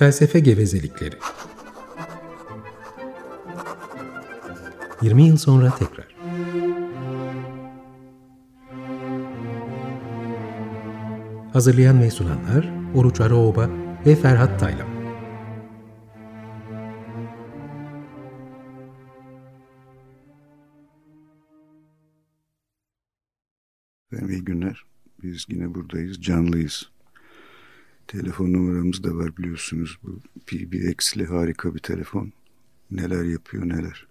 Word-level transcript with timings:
Felsefe 0.00 0.40
gevezelikleri. 0.40 1.16
20 5.02 5.22
yıl 5.22 5.36
sonra 5.36 5.74
tekrar. 5.78 6.16
Hazırlayan 11.52 12.00
ve 12.00 12.10
sunanlar 12.10 12.70
Oruç 12.94 13.20
Araoba 13.20 13.70
ve 14.06 14.16
Ferhat 14.16 14.60
Taylan. 14.60 14.88
İyi 24.28 24.44
günler. 24.44 24.84
Biz 25.22 25.46
yine 25.48 25.74
buradayız, 25.74 26.22
canlıyız. 26.22 26.99
Telefon 28.10 28.52
numaramız 28.52 29.04
da 29.04 29.16
var 29.16 29.36
biliyorsunuz. 29.36 29.98
Bu 30.02 30.20
PBX'li 30.46 31.26
harika 31.26 31.74
bir 31.74 31.78
telefon. 31.78 32.32
Neler 32.90 33.24
yapıyor 33.24 33.68
neler. 33.68 34.06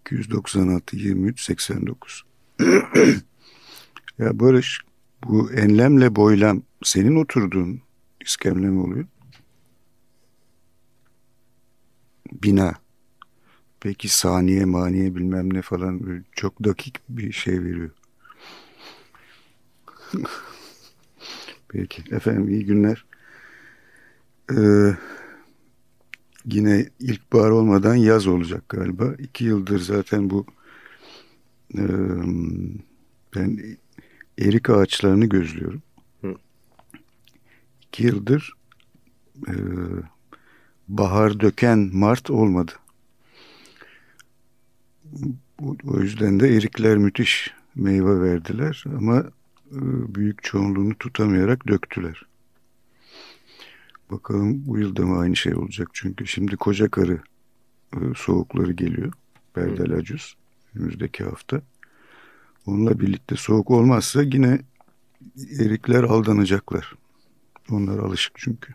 296 0.00 0.96
23 0.96 1.40
89. 1.40 2.24
ya 4.18 4.40
Barış 4.40 4.80
bu 5.24 5.52
enlemle 5.52 6.16
boylam 6.16 6.62
senin 6.82 7.16
oturduğun 7.16 7.80
iskemle 8.20 8.66
mi 8.66 8.80
oluyor? 8.80 9.06
Bina. 12.32 12.74
Peki 13.80 14.08
saniye 14.08 14.64
maniye 14.64 15.14
bilmem 15.14 15.54
ne 15.54 15.62
falan 15.62 16.24
çok 16.32 16.64
dakik 16.64 17.00
bir 17.08 17.32
şey 17.32 17.64
veriyor. 17.64 17.90
Peki 21.68 22.02
efendim 22.10 22.48
iyi 22.48 22.64
günler. 22.64 23.09
Ee, 24.56 24.96
yine 26.44 26.86
ilkbahar 26.98 27.50
olmadan 27.50 27.94
yaz 27.94 28.26
olacak 28.26 28.68
galiba. 28.68 29.14
İki 29.18 29.44
yıldır 29.44 29.80
zaten 29.80 30.30
bu 30.30 30.46
e, 31.74 31.82
ben 33.36 33.58
erik 34.38 34.70
ağaçlarını 34.70 35.26
gözlüyorum. 35.26 35.82
Hı. 36.20 36.34
İki 37.82 38.06
yıldır 38.06 38.52
e, 39.48 39.54
bahar 40.88 41.40
döken 41.40 41.90
Mart 41.92 42.30
olmadı. 42.30 42.72
O 45.84 46.00
yüzden 46.00 46.40
de 46.40 46.56
erikler 46.56 46.96
müthiş 46.96 47.54
meyve 47.74 48.20
verdiler 48.20 48.84
ama 48.96 49.18
e, 49.72 49.80
büyük 50.14 50.42
çoğunluğunu 50.42 50.94
tutamayarak 50.98 51.68
döktüler. 51.68 52.29
Bakalım 54.10 54.66
bu 54.66 54.78
yılda 54.78 55.06
mı 55.06 55.18
aynı 55.18 55.36
şey 55.36 55.54
olacak? 55.54 55.88
Çünkü 55.92 56.26
şimdi 56.26 56.56
koca 56.56 56.88
karı 56.88 57.20
e, 57.94 57.98
soğukları 58.16 58.72
geliyor. 58.72 59.12
Berdel 59.56 59.92
Acus 59.92 60.34
önümüzdeki 60.74 61.24
hafta. 61.24 61.62
Onunla 62.66 63.00
birlikte 63.00 63.36
soğuk 63.36 63.70
olmazsa 63.70 64.22
yine 64.22 64.60
erikler 65.60 66.02
aldanacaklar. 66.02 66.94
Onlar 67.70 67.98
alışık 67.98 68.32
çünkü. 68.36 68.74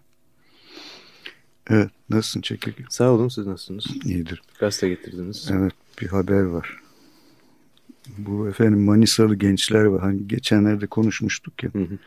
Evet, 1.70 1.92
nasılsın 2.10 2.42
Çekirge? 2.42 2.84
Sağ 2.90 3.12
olun, 3.12 3.28
siz 3.28 3.48
nasılsınız? 3.48 3.86
İyidir. 4.06 4.42
Gazete 4.60 4.90
getirdiniz. 4.90 5.50
Evet, 5.52 5.74
bir 6.02 6.08
haber 6.08 6.42
var. 6.42 6.82
Bu 8.18 8.50
efendim 8.50 8.84
Manisalı 8.84 9.36
gençler 9.36 9.84
var. 9.84 10.02
Hani 10.02 10.28
geçenlerde 10.28 10.88
konuşmuştuk 10.88 11.64
ya. 11.64 11.70
Hı 11.74 11.80
hı. 11.80 11.98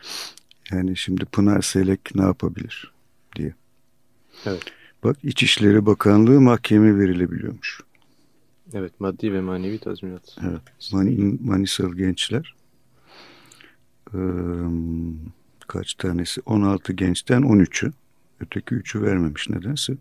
Yani 0.71 0.97
şimdi 0.97 1.25
Pınar 1.25 1.61
Selek 1.61 2.15
ne 2.15 2.21
yapabilir 2.21 2.98
diye. 3.39 3.53
Evet. 4.45 4.63
Bak 5.03 5.17
İçişleri 5.23 5.85
Bakanlığı 5.85 6.41
mahkeme 6.41 6.99
verilebiliyormuş. 6.99 7.81
Evet 8.73 8.99
maddi 8.99 9.33
ve 9.33 9.41
manevi 9.41 9.79
tazminat. 9.79 10.37
Evet 10.41 10.91
Man 10.93 11.37
Manisalı 11.41 11.95
gençler 11.95 12.55
ee, 14.13 14.19
kaç 15.67 15.93
tanesi 15.93 16.41
16 16.45 16.93
gençten 16.93 17.41
13'ü 17.41 17.91
öteki 18.39 18.75
3'ü 18.75 19.01
vermemiş 19.01 19.49
nedense. 19.49 19.93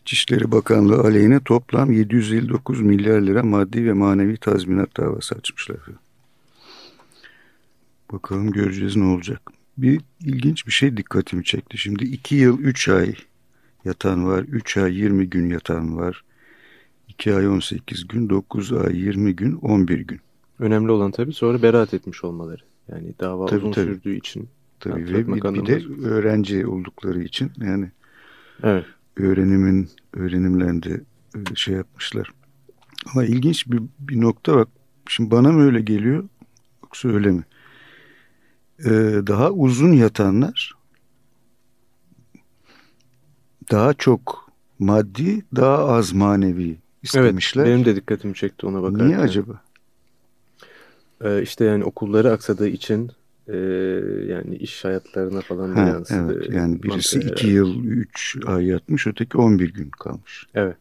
İçişleri 0.00 0.52
Bakanlığı 0.52 1.00
aleyhine 1.00 1.40
toplam 1.40 1.92
759 1.92 2.80
milyar 2.80 3.20
lira 3.20 3.42
maddi 3.42 3.84
ve 3.84 3.92
manevi 3.92 4.36
tazminat 4.36 4.96
davası 4.96 5.34
açmışlar. 5.34 5.78
Bakalım 8.12 8.50
göreceğiz 8.50 8.96
ne 8.96 9.04
olacak. 9.04 9.50
Bir 9.78 10.00
ilginç 10.20 10.66
bir 10.66 10.72
şey 10.72 10.96
dikkatimi 10.96 11.44
çekti. 11.44 11.78
Şimdi 11.78 12.04
2 12.04 12.34
yıl 12.34 12.58
3 12.58 12.88
ay 12.88 13.14
yatan 13.84 14.26
var, 14.26 14.42
3 14.42 14.76
ay 14.76 14.94
20 14.94 15.30
gün 15.30 15.50
yatan 15.50 15.96
var, 15.96 16.24
2 17.08 17.34
ay 17.34 17.48
18 17.48 18.08
gün, 18.08 18.30
9 18.30 18.72
ay 18.72 18.96
20 18.96 19.36
gün, 19.36 19.52
11 19.52 19.98
gün. 19.98 20.20
Önemli 20.58 20.90
olan 20.90 21.10
tabii 21.10 21.32
sonra 21.32 21.62
beraat 21.62 21.94
etmiş 21.94 22.24
olmaları. 22.24 22.62
Yani 22.88 23.14
dava 23.20 23.46
tabii, 23.46 23.58
uzun 23.58 23.72
tabii. 23.72 23.94
sürdüğü 23.94 24.16
için. 24.16 24.48
Tabii 24.80 25.14
ve 25.14 25.28
bir, 25.28 25.42
bir 25.54 25.66
de 25.66 26.06
öğrenci 26.06 26.66
oldukları 26.66 27.22
için 27.22 27.52
yani 27.60 27.90
evet. 28.62 28.84
öğrenimin 29.16 29.88
öğrenimlerinde 30.12 31.00
şey 31.54 31.74
yapmışlar. 31.74 32.32
Ama 33.12 33.24
ilginç 33.24 33.66
bir, 33.66 33.82
bir 34.00 34.20
nokta 34.20 34.56
bak. 34.56 34.68
Şimdi 35.08 35.30
bana 35.30 35.52
mı 35.52 35.64
öyle 35.64 35.80
geliyor 35.80 36.24
yoksa 36.82 37.08
öyle 37.08 37.30
mi? 37.30 37.44
Ee, 38.84 38.90
daha 39.26 39.50
uzun 39.50 39.92
yatanlar 39.92 40.74
daha 43.70 43.94
çok 43.94 44.50
maddi, 44.78 45.42
daha 45.56 45.78
az 45.78 46.12
manevi 46.12 46.76
istemişler. 47.02 47.64
Evet, 47.64 47.74
benim 47.74 47.84
de 47.84 47.96
dikkatimi 47.96 48.34
çekti 48.34 48.66
ona 48.66 48.82
bakarken. 48.82 49.08
Niye 49.08 49.18
acaba? 49.18 49.60
Ee, 51.20 51.42
işte 51.42 51.64
yani 51.64 51.84
okulları 51.84 52.32
aksadığı 52.32 52.68
için 52.68 53.10
e, 53.48 53.56
yani 54.28 54.56
iş 54.56 54.84
hayatlarına 54.84 55.40
falan 55.40 55.76
da 55.76 55.82
ha, 55.82 55.88
yansıdı. 55.88 56.34
Evet, 56.36 56.54
yani 56.54 56.82
birisi 56.82 57.18
Mantığa 57.18 57.32
iki 57.32 57.46
yıl, 57.46 57.84
üç 57.84 58.36
ay 58.46 58.66
yatmış, 58.66 59.06
öteki 59.06 59.38
on 59.38 59.58
bir 59.58 59.74
gün 59.74 59.90
kalmış. 59.90 60.46
Evet. 60.54 60.76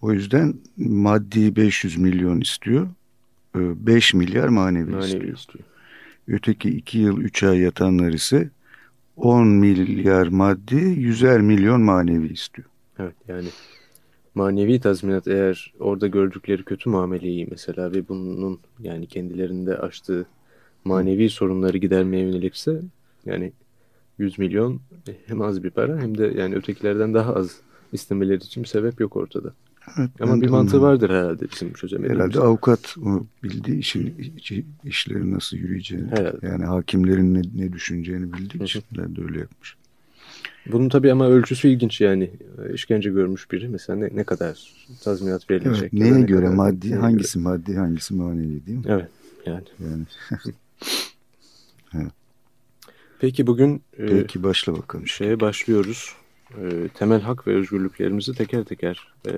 O 0.00 0.12
yüzden 0.12 0.54
maddi 0.76 1.56
500 1.56 1.96
milyon 1.96 2.40
istiyor, 2.40 2.88
5 3.54 4.14
milyar 4.14 4.48
manevi, 4.48 4.90
manevi 4.90 5.04
istiyor. 5.06 5.36
istiyor. 5.36 5.64
Öteki 6.28 6.70
iki 6.70 6.98
yıl, 6.98 7.20
üç 7.20 7.42
ay 7.42 7.58
yatanlar 7.58 8.12
ise 8.12 8.50
10 9.16 9.46
milyar 9.46 10.26
maddi, 10.26 10.74
100'er 10.74 11.40
milyon 11.40 11.80
manevi 11.80 12.32
istiyor. 12.32 12.68
Evet 12.98 13.14
yani 13.28 13.48
manevi 14.34 14.80
tazminat 14.80 15.28
eğer 15.28 15.72
orada 15.80 16.06
gördükleri 16.06 16.64
kötü 16.64 16.90
muameleyi 16.90 17.46
mesela 17.50 17.92
ve 17.92 18.08
bunun 18.08 18.60
yani 18.80 19.06
kendilerinde 19.06 19.78
açtığı 19.78 20.26
manevi 20.84 21.30
sorunları 21.30 21.78
gidermeye 21.78 22.24
yönelikse 22.24 22.82
yani 23.26 23.52
100 24.18 24.38
milyon 24.38 24.80
hem 25.26 25.42
az 25.42 25.64
bir 25.64 25.70
para 25.70 26.00
hem 26.00 26.18
de 26.18 26.32
yani 26.36 26.54
ötekilerden 26.54 27.14
daha 27.14 27.34
az 27.34 27.60
istemeleri 27.92 28.36
için 28.36 28.62
bir 28.62 28.68
sebep 28.68 29.00
yok 29.00 29.16
ortada. 29.16 29.54
Evet, 29.98 30.10
Ama 30.20 30.40
bir 30.40 30.48
mantığı 30.48 30.82
vardır 30.82 31.10
herhalde 31.10 31.44
bizim 31.52 31.72
çözemediğimiz. 31.72 32.18
Herhalde 32.18 32.40
avukat 32.40 32.96
o 32.98 33.26
bildiği 33.42 33.78
işin 33.78 34.14
işleri 34.84 35.32
nasıl 35.32 35.56
yürüyeceğini, 35.56 36.10
herhalde. 36.10 36.46
yani 36.46 36.64
hakimlerin 36.64 37.34
ne, 37.34 37.42
ne 37.54 37.72
düşüneceğini 37.72 38.32
bildiği 38.32 38.62
için 38.62 38.82
de 38.96 39.22
öyle 39.22 39.38
yapmış. 39.38 39.76
Bunun 40.72 40.88
tabii 40.88 41.12
ama 41.12 41.28
ölçüsü 41.28 41.68
ilginç 41.68 42.00
yani. 42.00 42.30
işkence 42.74 43.10
görmüş 43.10 43.50
biri 43.50 43.68
mesela 43.68 43.98
ne, 43.98 44.10
ne 44.14 44.24
kadar 44.24 44.72
tazminat 45.02 45.50
verilecek. 45.50 45.82
Evet, 45.82 45.92
neye 45.92 46.20
göre 46.20 46.44
kadar, 46.44 46.54
maddi, 46.54 46.94
hangisi 46.94 47.38
göre. 47.38 47.48
maddi, 47.48 47.74
hangisi 47.74 48.14
manevi 48.14 48.66
değil 48.66 48.78
mi? 48.78 48.84
Evet 48.88 49.08
yani. 49.46 49.64
yani. 49.78 50.04
evet. 51.94 52.12
Peki 53.20 53.46
bugün 53.46 53.82
e, 53.98 54.06
Peki 54.06 54.42
başla 54.42 54.76
bakalım. 54.76 55.06
Şeye 55.06 55.40
başlıyoruz. 55.40 56.14
E, 56.50 56.88
temel 56.94 57.20
hak 57.20 57.46
ve 57.46 57.54
özgürlüklerimizi 57.54 58.34
teker 58.34 58.64
teker 58.64 59.12
e, 59.26 59.32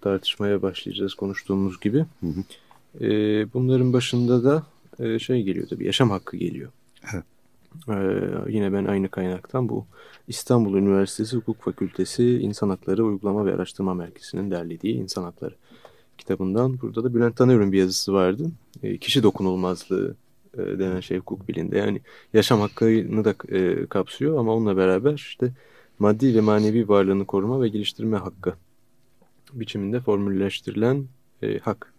tartışmaya 0.00 0.62
başlayacağız 0.62 1.14
konuştuğumuz 1.14 1.80
gibi. 1.80 2.06
Hı 2.20 2.26
hı. 2.26 3.04
E, 3.04 3.08
bunların 3.52 3.92
başında 3.92 4.44
da 4.44 4.62
e, 4.98 5.18
şey 5.18 5.42
geliyor 5.42 5.68
tabii 5.68 5.86
yaşam 5.86 6.10
hakkı 6.10 6.36
geliyor. 6.36 6.70
Evet. 7.14 7.24
Ee, 7.88 7.92
yine 8.48 8.72
ben 8.72 8.84
aynı 8.84 9.08
kaynaktan 9.08 9.68
bu 9.68 9.86
İstanbul 10.28 10.74
Üniversitesi 10.74 11.36
Hukuk 11.36 11.62
Fakültesi 11.62 12.24
İnsan 12.24 12.68
Hakları 12.68 13.04
Uygulama 13.04 13.46
ve 13.46 13.54
Araştırma 13.54 13.94
Merkezi'nin 13.94 14.50
derlediği 14.50 14.94
İnsan 14.94 15.22
Hakları 15.22 15.54
kitabından. 16.18 16.80
Burada 16.80 17.04
da 17.04 17.14
Bülent 17.14 17.36
Tanır'ın 17.36 17.72
bir 17.72 17.78
yazısı 17.78 18.12
vardı. 18.12 18.50
E, 18.82 18.98
kişi 18.98 19.22
dokunulmazlığı 19.22 20.16
e, 20.54 20.58
denen 20.58 21.00
şey 21.00 21.18
hukuk 21.18 21.48
bilinde. 21.48 21.78
Yani 21.78 22.00
yaşam 22.32 22.60
hakkını 22.60 23.24
da 23.24 23.34
e, 23.48 23.86
kapsıyor 23.86 24.38
ama 24.38 24.54
onunla 24.54 24.76
beraber 24.76 25.12
işte 25.12 25.52
maddi 25.98 26.34
ve 26.34 26.40
manevi 26.40 26.88
varlığını 26.88 27.24
koruma 27.24 27.62
ve 27.62 27.68
geliştirme 27.68 28.16
hakkı 28.16 28.54
biçiminde 29.52 30.00
formülleştirilen 30.00 31.06
e, 31.42 31.58
hak. 31.58 31.92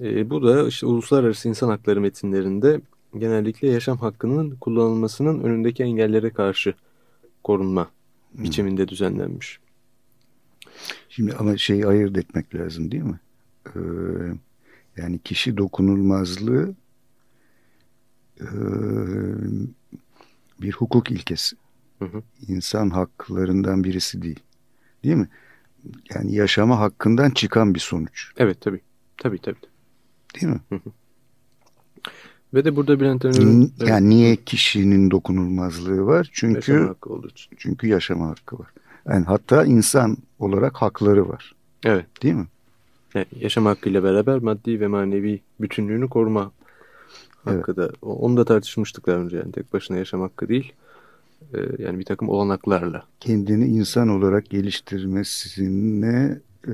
E, 0.00 0.30
bu 0.30 0.42
da 0.42 0.68
işte 0.68 0.86
uluslararası 0.86 1.48
insan 1.48 1.68
hakları 1.68 2.00
metinlerinde 2.00 2.80
genellikle 3.18 3.68
yaşam 3.68 3.98
hakkının 3.98 4.50
kullanılmasının 4.50 5.42
önündeki 5.42 5.82
engellere 5.82 6.30
karşı 6.30 6.74
korunma 7.44 7.90
biçiminde 8.34 8.88
düzenlenmiş. 8.88 9.60
Şimdi 11.08 11.32
ama 11.32 11.56
şeyi 11.56 11.86
ayırt 11.86 12.18
etmek 12.18 12.54
lazım 12.54 12.90
değil 12.90 13.02
mi? 13.02 13.20
Ee, 13.66 13.80
yani 14.96 15.18
kişi 15.18 15.56
dokunulmazlığı 15.56 16.74
e, 18.40 18.48
bir 20.60 20.72
hukuk 20.72 21.10
ilkesi. 21.10 21.56
Hı 21.98 22.04
hı. 22.04 22.22
İnsan 22.48 22.90
haklarından 22.90 23.84
birisi 23.84 24.22
değil. 24.22 24.40
Değil 25.04 25.16
mi? 25.16 25.28
Yani 26.14 26.34
yaşama 26.34 26.80
hakkından 26.80 27.30
çıkan 27.30 27.74
bir 27.74 27.80
sonuç. 27.80 28.32
Evet 28.36 28.60
tabii. 28.60 28.80
Tabii 29.16 29.38
tabii. 29.38 29.56
Değil 30.34 30.52
mi? 30.52 30.60
Hı 30.68 30.74
hı. 30.74 30.90
Ve 32.54 32.64
de 32.64 32.76
burada 32.76 33.00
Bülent 33.00 33.24
Ersoy'un... 33.24 33.72
Yani 33.86 34.08
niye 34.08 34.36
kişinin 34.36 35.10
dokunulmazlığı 35.10 36.06
var? 36.06 36.30
Çünkü 36.32 36.72
yaşama 36.72 36.90
hakkı 36.90 37.12
olduğu 37.12 37.28
için. 37.28 37.56
Çünkü 37.58 37.86
yaşama 37.86 38.28
hakkı 38.28 38.58
var. 38.58 38.68
Yani 39.08 39.24
hatta 39.24 39.64
insan 39.64 40.16
olarak 40.38 40.76
hakları 40.76 41.28
var. 41.28 41.54
Evet. 41.84 42.22
Değil 42.22 42.34
mi? 42.34 42.46
Yani 43.14 43.26
yaşam 43.40 43.66
hakkıyla 43.66 44.02
beraber 44.02 44.38
maddi 44.38 44.80
ve 44.80 44.86
manevi 44.86 45.40
bütünlüğünü 45.60 46.08
koruma 46.08 46.52
hakkı 47.44 47.74
evet. 47.76 47.76
da. 47.76 47.92
Onu 48.02 48.36
da 48.36 48.44
tartışmıştık 48.44 49.06
daha 49.06 49.16
önce. 49.16 49.36
Yani 49.36 49.52
tek 49.52 49.72
başına 49.72 49.96
yaşam 49.96 50.20
hakkı 50.20 50.48
değil. 50.48 50.72
Ee, 51.54 51.58
yani 51.78 51.98
bir 51.98 52.04
takım 52.04 52.28
olanaklarla. 52.28 53.06
Kendini 53.20 53.66
insan 53.66 54.08
olarak 54.08 54.50
geliştirmesine 54.50 56.40
e, 56.66 56.72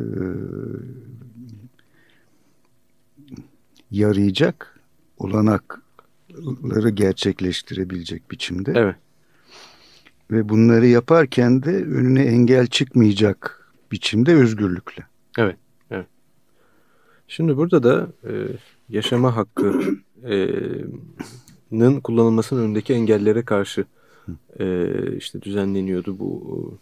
yarayacak 3.90 4.81
olanakları 5.19 6.90
gerçekleştirebilecek 6.90 8.31
biçimde. 8.31 8.72
Evet. 8.76 8.96
Ve 10.31 10.49
bunları 10.49 10.87
yaparken 10.87 11.62
de 11.62 11.70
önüne 11.70 12.22
engel 12.22 12.66
çıkmayacak 12.66 13.69
biçimde 13.93 14.34
özgürlükle. 14.34 15.05
Evet. 15.38 15.56
evet. 15.90 16.06
Şimdi 17.28 17.56
burada 17.56 17.82
da 17.82 18.08
e, 18.25 18.32
yaşama 18.88 19.37
hakkının 19.37 20.00
kullanılmasının 22.00 22.62
önündeki 22.62 22.94
engellere 22.94 23.44
karşı 23.44 23.84
e, 24.61 24.87
işte 25.17 25.43
düzenleniyordu 25.43 26.19
bu 26.19 26.75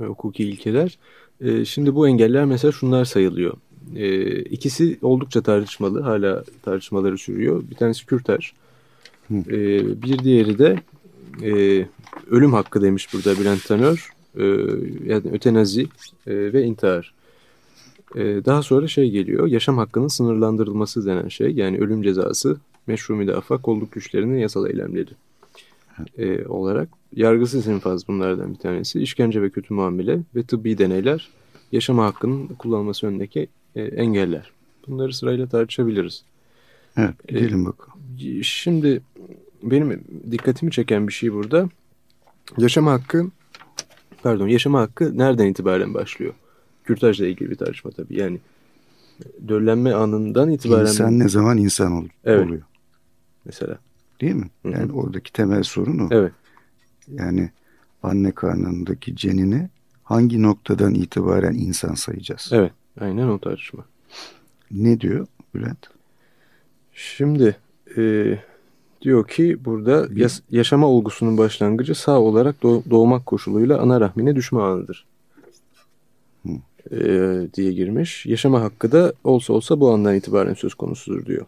e, 0.00 0.04
hukuki 0.04 0.44
ilkeler. 0.44 0.98
E, 1.40 1.64
şimdi 1.64 1.94
bu 1.94 2.08
engeller 2.08 2.44
mesela 2.44 2.72
şunlar 2.72 3.04
sayılıyor. 3.04 3.56
E, 3.96 4.36
ikisi 4.42 4.98
oldukça 5.02 5.42
tartışmalı. 5.42 6.00
Hala 6.00 6.44
tartışmaları 6.62 7.18
sürüyor. 7.18 7.64
Bir 7.70 7.74
tanesi 7.74 8.06
Kürter. 8.06 8.52
E, 9.30 9.52
bir 10.02 10.18
diğeri 10.18 10.58
de 10.58 10.82
e, 11.42 11.86
ölüm 12.30 12.52
hakkı 12.52 12.82
demiş 12.82 13.14
burada 13.14 13.40
Bülent 13.40 13.64
Tanör. 13.64 14.10
E, 14.36 14.44
yani 15.04 15.22
ötenazi 15.32 15.82
e, 16.26 16.52
ve 16.52 16.62
intihar. 16.62 17.14
E, 18.14 18.20
daha 18.20 18.62
sonra 18.62 18.88
şey 18.88 19.10
geliyor. 19.10 19.46
Yaşam 19.46 19.78
hakkının 19.78 20.08
sınırlandırılması 20.08 21.06
denen 21.06 21.28
şey. 21.28 21.50
Yani 21.50 21.78
ölüm 21.78 22.02
cezası, 22.02 22.56
meşru 22.86 23.16
müdafaa, 23.16 23.58
kolluk 23.58 23.92
güçlerinin 23.92 24.38
yasal 24.38 24.70
eylemleri 24.70 25.10
e, 26.18 26.46
olarak. 26.46 26.88
Yargısız 27.16 27.66
infaz 27.66 28.08
bunlardan 28.08 28.54
bir 28.54 28.58
tanesi. 28.58 29.00
İşkence 29.00 29.42
ve 29.42 29.50
kötü 29.50 29.74
muamele 29.74 30.20
ve 30.34 30.42
tıbbi 30.42 30.78
deneyler 30.78 31.28
yaşama 31.72 32.04
hakkının 32.06 32.46
kullanılması 32.46 33.06
önündeki 33.06 33.48
e, 33.76 33.82
engeller. 33.82 34.50
Bunları 34.86 35.12
sırayla 35.12 35.46
tartışabiliriz. 35.46 36.24
Evet, 36.96 37.28
gidelim 37.28 37.62
e, 37.62 37.66
bakalım. 37.66 37.98
Şimdi 38.42 39.00
benim 39.62 40.04
dikkatimi 40.30 40.72
çeken 40.72 41.08
bir 41.08 41.12
şey 41.12 41.32
burada. 41.32 41.68
Yaşama 42.58 42.92
hakkı, 42.92 43.30
pardon 44.22 44.48
yaşama 44.48 44.80
hakkı 44.80 45.18
nereden 45.18 45.46
itibaren 45.46 45.94
başlıyor? 45.94 46.34
Kürtajla 46.84 47.26
ilgili 47.26 47.50
bir 47.50 47.56
tartışma 47.56 47.90
tabii. 47.90 48.20
Yani 48.20 48.38
döllenme 49.48 49.92
anından 49.92 50.50
itibaren... 50.50 50.86
İnsan 50.86 51.18
ne 51.18 51.28
zaman 51.28 51.58
insan 51.58 51.92
ol 51.92 52.04
evet. 52.24 52.46
oluyor? 52.46 52.62
Mesela. 53.44 53.78
Değil 54.20 54.34
mi? 54.34 54.50
Hı 54.62 54.68
-hı. 54.68 54.72
Yani 54.72 54.92
oradaki 54.92 55.32
temel 55.32 55.62
sorun 55.62 55.98
o. 55.98 56.08
Evet. 56.10 56.32
Yani 57.08 57.50
anne 58.02 58.32
karnındaki 58.32 59.16
cenini 59.16 59.68
hangi 60.04 60.42
noktadan 60.42 60.94
itibaren 60.94 61.54
insan 61.54 61.94
sayacağız? 61.94 62.50
Evet. 62.52 62.72
Aynen 63.00 63.28
o 63.28 63.38
tartışma. 63.38 63.84
Ne 64.70 65.00
diyor 65.00 65.26
Bülent? 65.54 65.86
Şimdi 66.92 67.56
e, 67.96 68.34
diyor 69.02 69.28
ki 69.28 69.64
burada 69.64 70.08
yas 70.14 70.40
yaşama 70.50 70.86
olgusunun 70.86 71.38
başlangıcı 71.38 71.94
sağ 71.94 72.20
olarak 72.20 72.62
doğ 72.62 72.82
doğmak 72.90 73.26
koşuluyla 73.26 73.80
ana 73.80 74.00
rahmine 74.00 74.36
düşme 74.36 74.60
anıdır. 74.60 75.06
E, 76.90 76.98
diye 77.54 77.72
girmiş. 77.72 78.26
Yaşama 78.26 78.62
hakkı 78.62 78.92
da 78.92 79.12
olsa 79.24 79.52
olsa 79.52 79.80
bu 79.80 79.92
andan 79.92 80.14
itibaren 80.14 80.54
söz 80.54 80.74
konusudur 80.74 81.26
diyor. 81.26 81.46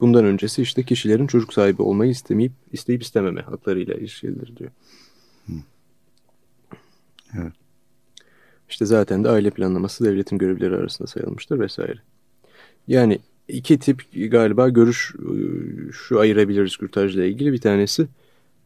Bundan 0.00 0.24
öncesi 0.24 0.62
işte 0.62 0.82
kişilerin 0.82 1.26
çocuk 1.26 1.52
sahibi 1.52 1.82
olmayı 1.82 2.10
istemeyip 2.10 2.52
isteyip 2.72 3.02
istememe 3.02 3.42
haklarıyla 3.42 3.94
ilişkilidir 3.94 4.56
diyor. 4.56 4.70
Hı. 5.46 5.52
Evet. 7.38 7.52
İşte 8.68 8.86
zaten 8.86 9.24
de 9.24 9.28
aile 9.28 9.50
planlaması 9.50 10.04
devletin 10.04 10.38
görevleri 10.38 10.76
arasında 10.76 11.08
sayılmıştır 11.08 11.60
vesaire. 11.60 11.98
Yani 12.88 13.18
iki 13.48 13.78
tip 13.78 14.02
galiba 14.30 14.68
görüş 14.68 15.14
e, 15.18 15.34
şu 15.92 16.20
ayırabiliriz 16.20 16.76
kürtajla 16.76 17.24
ilgili. 17.24 17.52
Bir 17.52 17.60
tanesi 17.60 18.08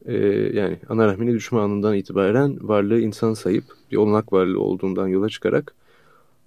e, 0.07 0.15
yani 0.55 0.79
ana 0.89 1.07
rahmine 1.07 1.33
düşme 1.33 1.59
anından 1.59 1.95
itibaren 1.95 2.69
varlığı 2.69 3.01
insan 3.01 3.35
sayıp 3.35 3.65
bir 3.93 3.97
olanak 3.97 4.33
varlığı 4.33 4.61
olduğundan 4.61 5.09
yola 5.09 5.29
çıkarak 5.29 5.75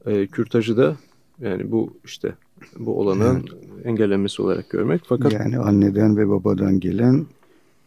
e, 0.06 0.28
kürtajı 0.28 0.78
da 0.78 0.98
yani 1.40 1.72
bu 1.72 1.98
işte 2.06 2.34
bu 2.80 3.00
olanın 3.00 3.36
evet. 3.36 3.86
engellenmesi 3.86 4.42
olarak 4.42 4.70
görmek. 4.70 5.02
Fakat 5.06 5.34
yani 5.34 5.60
anneden 5.60 6.18
ve 6.18 6.30
babadan 6.30 6.80
gelen 6.80 7.26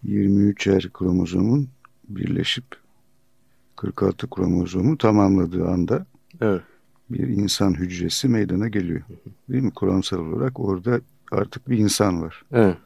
23'er 0.06 0.90
kromozomun 0.92 1.68
birleşip 2.08 2.64
46 3.76 4.30
kromozomu 4.30 4.98
tamamladığı 4.98 5.68
anda 5.68 6.06
evet. 6.40 6.62
bir 7.10 7.28
insan 7.28 7.74
hücresi 7.74 8.28
meydana 8.28 8.68
geliyor. 8.68 9.02
Değil 9.48 9.62
mi? 9.62 9.70
Kuramsal 9.70 10.18
olarak 10.18 10.60
orada 10.60 11.00
artık 11.32 11.68
bir 11.68 11.78
insan 11.78 12.22
var. 12.22 12.42
Evet. 12.52 12.76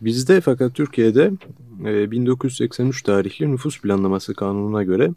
Bizde 0.00 0.40
fakat 0.40 0.74
Türkiye'de 0.74 1.32
1983 1.80 3.00
e, 3.00 3.04
tarihli 3.04 3.50
nüfus 3.50 3.80
planlaması 3.80 4.34
kanununa 4.34 4.82
göre 4.82 5.10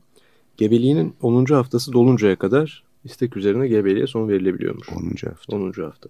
gebeliğinin 0.57 1.13
10. 1.21 1.45
haftası 1.45 1.93
doluncaya 1.93 2.35
kadar 2.35 2.83
istek 3.05 3.37
üzerine 3.37 3.67
gebeliğe 3.67 4.07
son 4.07 4.29
verilebiliyormuş. 4.29 4.89
10. 4.89 5.27
hafta. 5.29 5.55
10. 5.55 5.71
hafta. 5.71 6.09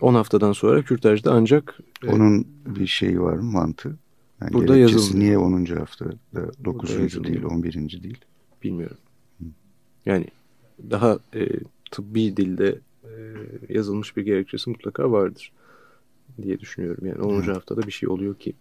10 0.00 0.14
e, 0.14 0.16
haftadan 0.16 0.52
sonra 0.52 0.82
kürtajda 0.82 1.32
ancak... 1.32 1.78
E, 2.04 2.10
Onun 2.10 2.46
bir 2.66 2.86
şeyi 2.86 3.20
var 3.20 3.36
mı 3.36 3.42
mantığı? 3.42 3.96
Yani 4.40 4.52
Burada 4.52 4.76
yazılmıyor. 4.76 5.20
Niye 5.20 5.38
10. 5.38 5.64
haftada 5.64 6.12
9. 6.64 7.24
değil 7.24 7.42
11. 7.42 7.74
değil? 7.74 8.18
Bilmiyorum. 8.62 8.96
Hı. 9.38 9.44
Yani 10.06 10.26
daha 10.90 11.18
e, 11.34 11.48
tıbbi 11.90 12.36
dilde 12.36 12.78
e, 13.04 13.10
yazılmış 13.68 14.16
bir 14.16 14.22
gerekçesi 14.22 14.70
mutlaka 14.70 15.12
vardır 15.12 15.52
diye 16.42 16.60
düşünüyorum. 16.60 17.06
Yani 17.06 17.20
10. 17.20 17.42
Hı. 17.42 17.52
haftada 17.52 17.82
bir 17.82 17.92
şey 17.92 18.08
oluyor 18.08 18.34
ki 18.34 18.52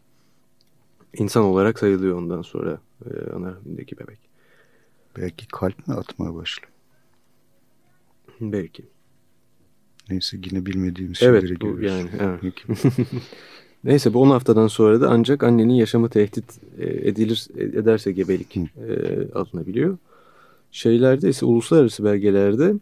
insan 1.17 1.43
olarak 1.43 1.79
sayılıyor 1.79 2.17
ondan 2.17 2.41
sonra 2.41 2.79
e, 3.05 3.31
ana 3.31 3.51
rahmindeki 3.51 3.97
bebek. 3.97 4.30
Belki 5.18 5.48
kalp 5.48 5.88
mi 5.88 5.94
atmaya 5.94 6.36
başlıyor? 6.36 6.72
Belki. 8.41 8.84
Neyse 10.10 10.38
yine 10.46 10.65
bilmediğimiz 10.65 11.24
evet, 11.24 11.62
bu, 11.62 11.82
Yani, 11.82 12.10
evet. 12.20 12.53
Neyse 13.84 14.13
bu 14.13 14.22
10 14.22 14.30
haftadan 14.30 14.68
sonra 14.68 15.01
da 15.01 15.10
ancak 15.10 15.44
annenin 15.44 15.74
yaşamı 15.74 16.10
tehdit 16.10 16.46
e, 16.80 16.86
edilir 17.10 17.48
ederse 17.56 18.12
gebelik 18.12 18.58
e, 18.58 18.63
alınabiliyor. 19.36 19.98
Şeylerde 20.72 21.30
ise 21.30 21.46
uluslararası 21.46 22.03
belgelerde 22.03 22.74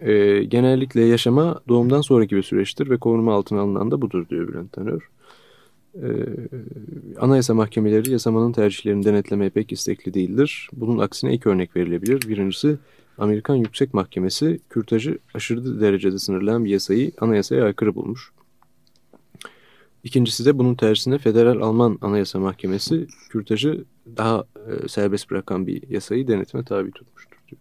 e, 0.00 0.44
genellikle 0.44 1.00
yaşama 1.00 1.60
doğumdan 1.68 2.00
sonraki 2.00 2.36
bir 2.36 2.42
süreçtir 2.42 2.90
ve 2.90 2.98
korunma 2.98 3.34
altına 3.34 3.60
alınan 3.60 3.90
da 3.90 4.02
budur 4.02 4.28
diyor 4.28 4.48
Bülent 4.48 4.72
Tanör. 4.72 5.08
E, 5.94 6.08
anayasa 7.20 7.54
mahkemeleri 7.54 8.10
yasamanın 8.10 8.52
tercihlerini 8.52 9.04
denetlemeye 9.04 9.50
pek 9.50 9.72
istekli 9.72 10.14
değildir. 10.14 10.68
Bunun 10.72 10.98
aksine 10.98 11.34
iki 11.34 11.48
örnek 11.48 11.76
verilebilir. 11.76 12.28
Birincisi 12.28 12.78
Amerikan 13.18 13.54
Yüksek 13.54 13.94
Mahkemesi 13.94 14.60
kürtajı 14.70 15.18
aşırı 15.34 15.80
derecede 15.80 16.18
sınırlayan 16.18 16.64
bir 16.64 16.70
yasayı 16.70 17.12
anayasaya 17.20 17.64
aykırı 17.64 17.94
bulmuş. 17.94 18.32
İkincisi 20.04 20.44
de 20.44 20.58
bunun 20.58 20.74
tersine 20.74 21.18
Federal 21.18 21.60
Alman 21.60 21.98
Anayasa 22.00 22.38
Mahkemesi 22.38 23.06
kürtajı 23.30 23.84
daha 24.16 24.44
e, 24.66 24.88
serbest 24.88 25.30
bırakan 25.30 25.66
bir 25.66 25.88
yasayı 25.88 26.28
denetime 26.28 26.64
tabi 26.64 26.90
tutmuştur. 26.90 27.36
Diyor. 27.48 27.60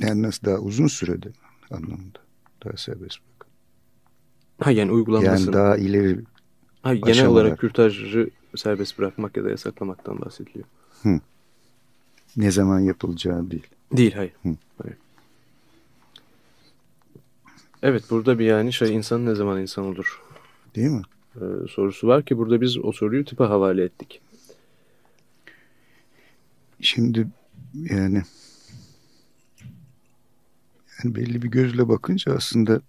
Yani 0.00 0.22
nasıl 0.22 0.46
daha 0.46 0.58
uzun 0.58 0.86
sürede 0.86 1.32
anlamında 1.70 2.18
daha 2.64 2.76
serbest 2.76 3.18
bırakan. 3.20 3.50
Ha 4.60 4.70
yani 4.70 4.92
uygulanması. 4.92 5.44
Yani 5.44 5.52
daha 5.52 5.76
ileri 5.76 6.18
ha, 6.82 6.94
Genel 6.94 7.26
olarak 7.26 7.58
kürtajı 7.58 8.30
serbest 8.56 8.98
bırakmak 8.98 9.36
ya 9.36 9.44
da 9.44 9.50
yasaklamaktan 9.50 10.20
bahsediliyor. 10.20 10.64
Hı. 11.02 11.20
Ne 12.36 12.50
zaman 12.50 12.80
yapılacağı 12.80 13.50
değil. 13.50 13.66
Değil, 13.92 14.12
hayır. 14.14 14.32
Hı. 14.42 14.56
hayır. 14.82 14.96
Evet, 17.82 18.04
burada 18.10 18.38
bir 18.38 18.44
yani 18.44 18.72
şey 18.72 18.94
insan 18.94 19.26
ne 19.26 19.34
zaman 19.34 19.60
insan 19.60 19.84
olur? 19.84 20.22
Değil 20.76 20.90
mi? 20.90 21.02
Ee, 21.36 21.68
sorusu 21.70 22.06
var 22.06 22.24
ki 22.24 22.38
burada 22.38 22.60
biz 22.60 22.78
o 22.78 22.92
soruyu 22.92 23.24
tıpa 23.24 23.50
havale 23.50 23.84
ettik. 23.84 24.20
Şimdi 26.80 27.26
yani 27.74 28.22
yani 31.04 31.14
belli 31.14 31.42
bir 31.42 31.48
gözle 31.48 31.88
bakınca 31.88 32.34
aslında 32.34 32.80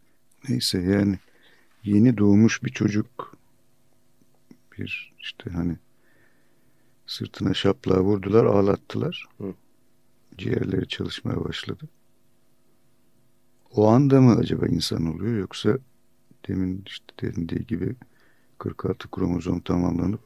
neyse 0.50 0.82
yani 0.82 1.20
yeni 1.84 2.18
doğmuş 2.18 2.64
bir 2.64 2.70
çocuk 2.70 3.31
bir 4.78 5.14
işte 5.20 5.50
hani 5.50 5.78
sırtına 7.06 7.54
şaplığa 7.54 8.02
vurdular 8.02 8.46
ağlattılar. 8.46 9.26
Hı. 9.38 9.54
Ciğerleri 10.38 10.88
çalışmaya 10.88 11.44
başladı. 11.44 11.90
O 13.72 13.88
anda 13.88 14.22
mı 14.22 14.36
acaba 14.36 14.68
insan 14.68 15.06
oluyor 15.06 15.40
yoksa 15.40 15.78
demin 16.48 16.84
işte 16.88 17.14
denildiği 17.22 17.66
gibi 17.66 17.96
46 18.58 19.12
kromozom 19.12 19.60
tamamlanıp 19.60 20.22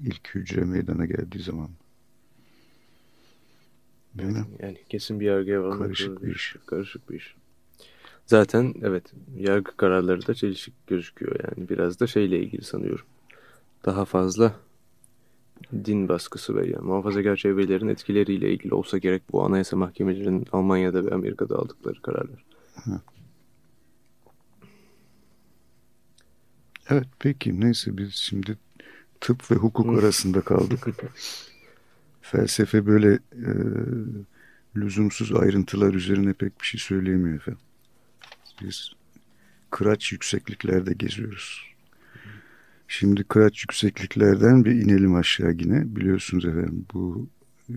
ilk 0.00 0.34
hücre 0.34 0.64
meydana 0.64 1.06
geldiği 1.06 1.42
zaman 1.42 1.70
mı? 1.70 1.76
Mi? 4.22 4.44
Yani 4.62 4.78
kesin 4.88 5.20
bir 5.20 5.26
yargıya 5.26 5.62
varmak 5.62 5.78
Karışık 5.78 6.22
bir 6.22 6.34
iş. 6.34 6.56
Karışık 6.66 7.10
bir 7.10 7.16
iş. 7.16 7.34
Zaten 8.26 8.74
evet 8.82 9.04
yargı 9.36 9.76
kararları 9.76 10.26
da 10.26 10.34
çelişik 10.34 10.86
gözüküyor 10.86 11.36
yani 11.44 11.68
biraz 11.68 12.00
da 12.00 12.06
şeyle 12.06 12.38
ilgili 12.38 12.64
sanıyorum. 12.64 13.06
Daha 13.84 14.04
fazla 14.04 14.54
din 15.84 16.08
baskısı 16.08 16.56
ve 16.56 16.66
yani 16.66 16.84
muhafazakar 16.84 17.36
çevrelerin 17.36 17.88
etkileriyle 17.88 18.52
ilgili 18.52 18.74
olsa 18.74 18.98
gerek 18.98 19.22
bu 19.32 19.44
anayasa 19.44 19.76
mahkemelerinin 19.76 20.46
Almanya'da 20.52 21.06
ve 21.06 21.14
Amerika'da 21.14 21.56
aldıkları 21.56 22.02
kararlar. 22.02 22.44
Evet 26.90 27.08
peki 27.18 27.60
neyse 27.60 27.98
biz 27.98 28.14
şimdi 28.14 28.58
tıp 29.20 29.50
ve 29.50 29.54
hukuk 29.54 29.98
arasında 29.98 30.40
kaldık. 30.40 30.86
Felsefe 32.22 32.86
böyle 32.86 33.12
e, 33.32 33.52
lüzumsuz 34.76 35.32
ayrıntılar 35.36 35.94
üzerine 35.94 36.32
pek 36.32 36.60
bir 36.60 36.66
şey 36.66 36.80
söyleyemiyor 36.80 37.36
efendim. 37.36 37.60
Biz 38.62 38.92
kıraç 39.70 40.12
yüksekliklerde 40.12 40.92
geziyoruz. 40.94 41.73
Şimdi 42.98 43.24
kıraç 43.24 43.62
yüksekliklerden 43.62 44.64
bir 44.64 44.70
inelim 44.70 45.14
aşağı 45.14 45.52
yine. 45.52 45.96
Biliyorsunuz 45.96 46.44
efendim 46.44 46.86
bu 46.94 47.28
e, 47.70 47.76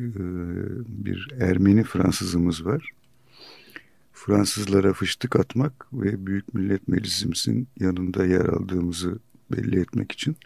bir 0.87 1.27
Ermeni 1.39 1.83
Fransızımız 1.83 2.65
var. 2.65 2.91
Fransızlara 4.13 4.93
fıştık 4.93 5.35
atmak 5.35 5.87
ve 5.93 6.25
Büyük 6.25 6.53
Millet 6.53 6.87
Meclisimizin 6.87 7.67
yanında 7.79 8.25
yer 8.25 8.45
aldığımızı 8.45 9.19
belli 9.51 9.79
etmek 9.79 10.11
için 10.11 10.37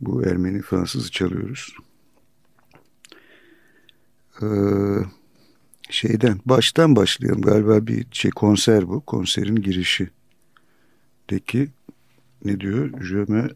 bu 0.00 0.22
Ermeni 0.22 0.62
Fransızı 0.62 1.10
çalıyoruz. 1.10 1.74
Ee, 4.42 4.46
şeyden 5.90 6.40
baştan 6.46 6.96
başlayalım 6.96 7.42
galiba 7.42 7.86
bir 7.86 8.06
şey 8.12 8.30
konser 8.30 8.88
bu 8.88 9.00
konserin 9.00 9.56
girişi 9.56 10.08
deki 11.30 11.68
ne 12.44 12.60
diyor 12.60 13.00
je 13.02 13.24
me 13.28 13.48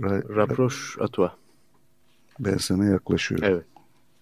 ra- 0.00 0.22
Rapproche 0.28 0.98
à 1.00 1.08
toi. 1.08 1.30
ben 2.38 2.56
sana 2.56 2.84
yaklaşıyorum 2.84 3.48
Evet. 3.48 3.66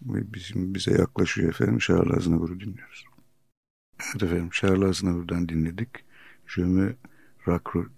ve 0.03 0.35
bizim 0.35 0.75
bize 0.75 0.93
yaklaşıyor 0.93 1.49
efendim 1.49 1.79
Charles 1.79 2.19
Aznavour'u 2.19 2.61
dinliyoruz 2.61 3.05
evet 4.13 4.23
efendim 4.23 4.51
Charles 4.53 4.89
Aznavour'dan 4.89 5.49
dinledik 5.49 5.89
je 6.47 6.63
me 6.65 6.97
raccro- 7.47 7.89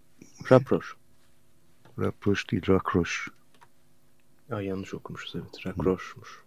Rapproche. 0.50 0.96
rapproche 1.98 2.48
değil 2.50 2.62
raccroche 2.68 3.30
Aa, 4.50 4.60
yanlış 4.62 4.94
okumuşuz 4.94 5.34
evet. 5.36 5.66
Rapproche'muş. 5.66 6.42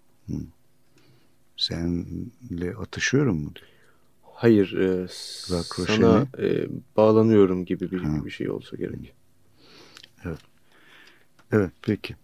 senle 1.58 2.76
atışıyorum 2.80 3.38
mu. 3.44 3.52
Hayır, 4.34 4.74
e, 4.74 5.08
sana 5.88 6.26
e, 6.40 6.68
bağlanıyorum 6.98 7.66
gibi 7.66 7.92
bir, 7.92 8.02
Ha. 8.04 8.26
bir 8.26 8.30
şey 8.30 8.50
olsa 8.50 8.78
gerek. 8.78 9.14
Evet 11.52 11.72
peki 11.82 12.16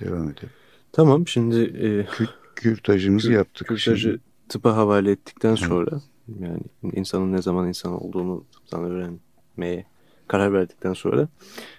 devam 0.00 0.30
edelim 0.30 0.50
Tamam, 0.92 1.28
şimdi 1.28 1.56
e, 1.56 2.00
Kü- 2.04 2.28
kürtajımızı 2.56 3.28
Kür- 3.28 3.34
yaptık 3.34 3.68
kürtajı 3.68 4.00
şimdi. 4.08 4.20
tıpa 4.48 4.76
havale 4.76 5.10
ettikten 5.10 5.54
sonra 5.54 6.00
yani 6.40 6.60
insanın 6.92 7.32
ne 7.32 7.42
zaman 7.42 7.68
insan 7.68 8.02
olduğunu 8.02 8.44
tıptan 8.52 8.84
öğrenmeye 8.84 9.86
karar 10.28 10.52
verdikten 10.52 10.92
sonra 10.92 11.28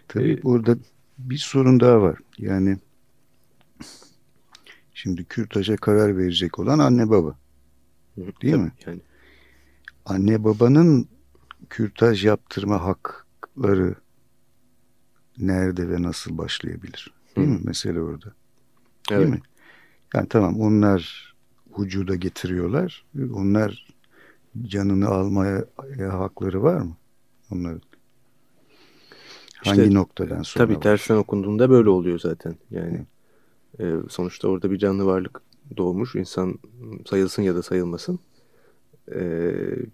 Tabii 0.08 0.32
Ee, 0.32 0.44
burada 0.44 0.78
bir 1.18 1.38
sorun 1.38 1.80
daha 1.80 2.02
var. 2.02 2.20
Yani 2.38 2.78
şimdi 4.94 5.26
kürtaja 5.26 5.76
karar 5.76 6.18
verecek 6.18 6.60
olan 6.60 6.80
anne 6.80 7.10
baba. 7.10 7.38
Değil 8.42 8.56
mi? 8.56 8.72
Yani 8.86 9.00
Anne 10.06 10.44
babanın 10.44 11.08
kürtaj 11.70 12.26
yaptırma 12.26 12.84
hakları 12.84 13.96
nerede 15.40 15.90
ve 15.90 16.02
nasıl 16.02 16.38
başlayabilir? 16.38 17.14
Değil 17.38 17.48
Hı. 17.48 17.52
mi? 17.52 17.60
Mesele 17.64 18.02
orada. 18.02 18.34
Değil 19.10 19.22
evet. 19.22 19.30
mi? 19.30 19.42
Yani 20.14 20.28
tamam 20.30 20.60
onlar 20.62 21.34
vücuda 21.80 22.16
getiriyorlar. 22.16 23.06
Onlar 23.34 23.88
canını 24.64 25.08
almaya 25.08 25.66
hakları 26.10 26.64
var 26.64 26.82
mı? 26.82 26.98
Onların. 27.52 27.82
Hangi 29.66 29.82
İşte, 29.82 29.94
noktadan 29.94 30.42
sonra? 30.42 30.66
Tabii 30.66 30.80
tersten 30.80 31.16
okunduğunda 31.16 31.70
böyle 31.70 31.90
oluyor 31.90 32.20
zaten. 32.20 32.56
Yani 32.72 33.06
e, 33.80 33.94
sonuçta 34.10 34.48
orada 34.48 34.72
bir 34.72 34.78
canlı 34.78 35.06
varlık 35.06 35.42
doğmuş. 35.78 36.16
İnsan 36.16 36.60
sayılsın 37.06 37.44
ya 37.44 37.56
da 37.56 37.64
sayılmasın. 37.64 38.20
E, 39.08 39.22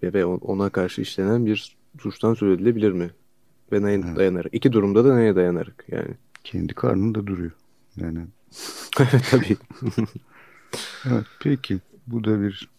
ve 0.03 0.25
ona 0.25 0.69
karşı 0.69 1.01
işlenen 1.01 1.45
bir 1.45 1.77
suçtan 2.00 2.33
söz 2.33 2.55
edilebilir 2.55 2.91
mi? 2.91 3.12
Ve 3.72 3.82
neye 3.84 4.01
Evet. 4.06 4.16
dayanarak? 4.16 4.54
İki 4.54 4.72
durumda 4.72 5.06
da 5.06 5.16
neye 5.16 5.36
dayanarak 5.36 5.86
yani. 5.92 6.10
Kendi 6.44 6.74
karnında 6.74 7.28
duruyor. 7.28 7.51
Yani 7.98 8.20
Tabii. 9.32 9.58
evet 11.06 11.25
peki 11.40 11.80
bu 12.08 12.24
da 12.24 12.42
bir 12.42 12.70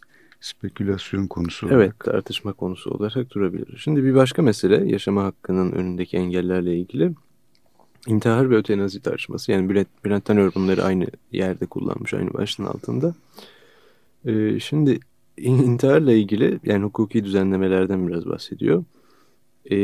spekülasyon 0.41 1.27
konusu 1.27 1.67
olarak. 1.67 1.81
Evet 1.83 1.99
tartışma 2.01 2.53
konusu 2.53 2.91
olarak 2.91 3.31
durabilir. 3.31 3.77
Şimdi 3.79 4.05
bir 4.05 4.15
başka 4.15 4.43
mesele 4.43 4.89
yaşama 4.91 5.25
hakkının 5.25 5.73
önündeki 5.73 6.17
engellerle 6.17 6.77
ilgili 6.77 7.13
intihar 8.07 8.51
ve 8.51 8.57
ötenazi 8.57 9.01
tartışması. 9.03 9.53
Yani 9.53 9.69
Bülent, 9.69 9.89
Bülent 10.05 10.25
Tanör 10.25 10.55
bunları 10.55 10.85
aynı 10.85 11.07
yerde 11.33 11.67
kullanmış 11.67 12.15
aynı 12.15 12.33
başlığın 12.35 12.67
altında. 12.67 13.15
Ee, 14.25 14.61
şimdi 14.61 15.01
in- 15.37 15.63
intiharla 15.63 16.13
ilgili 16.13 16.61
yani 16.65 16.85
hukuki 16.85 17.25
düzenlemelerden 17.25 18.09
biraz 18.09 18.27
bahsediyor. 18.27 18.85
Ee, 19.71 19.75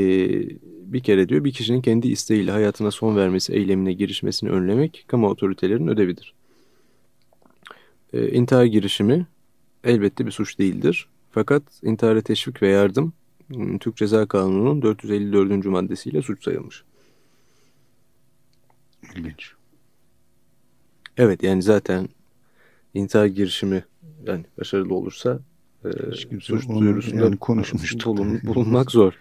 bir 0.93 1.01
kere 1.01 1.29
diyor 1.29 1.45
bir 1.45 1.53
kişinin 1.53 1.83
kendi 1.83 2.09
isteğiyle 2.09 2.51
hayatına 2.51 2.91
son 2.91 3.17
vermesi 3.17 3.53
eylemine 3.53 3.93
girişmesini 3.93 4.51
önlemek 4.51 5.05
kamu 5.09 5.29
otoritelerinin 5.29 5.89
ödevidir. 5.89 6.35
Ee, 8.13 8.29
intihar 8.29 8.65
girişimi 8.65 9.27
elbette 9.85 10.27
bir 10.27 10.31
suç 10.31 10.59
değildir. 10.59 11.09
Fakat 11.31 11.63
intihara 11.83 12.21
teşvik 12.21 12.63
ve 12.63 12.69
yardım 12.69 13.13
m, 13.49 13.79
Türk 13.79 13.97
Ceza 13.97 14.27
Kanunu'nun 14.27 14.83
454. 14.83 15.65
maddesiyle 15.65 16.23
suç 16.23 16.45
sayılmış. 16.45 16.85
İlginç. 19.17 19.53
Evet 21.17 21.43
yani 21.43 21.63
zaten 21.63 22.09
intihar 22.95 23.27
girişimi 23.27 23.85
yani 24.27 24.45
başarılı 24.59 24.95
olursa 24.95 25.41
e, 25.89 26.41
suç 26.41 26.69
duyurusunda 26.69 27.25
yani 27.25 27.37
konuşmuştuk. 27.37 28.17
bulun- 28.17 28.41
bulunmak 28.45 28.91
zor. 28.91 29.13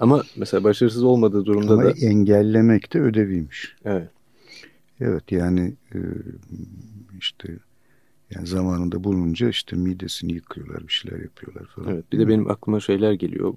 Ama 0.00 0.22
mesela 0.36 0.64
başarısız 0.64 1.02
olmadığı 1.04 1.44
durumda 1.46 1.72
Ama 1.72 1.82
da 1.84 1.90
engellemek 1.90 2.92
de 2.92 3.00
ödeviymiş. 3.00 3.76
evet, 3.84 4.08
Evet 5.00 5.32
yani 5.32 5.74
e, 5.94 5.98
işte 7.18 7.48
yani 8.30 8.46
zamanında 8.46 9.04
bulununca 9.04 9.48
işte 9.48 9.76
midesini 9.76 10.32
yıkıyorlar 10.32 10.88
bir 10.88 10.92
şeyler 10.92 11.20
yapıyorlar 11.20 11.64
falan. 11.66 11.88
evet. 11.92 12.04
Bir 12.12 12.18
de 12.18 12.28
benim 12.28 12.50
aklıma 12.50 12.80
şeyler 12.80 13.12
geliyor. 13.12 13.54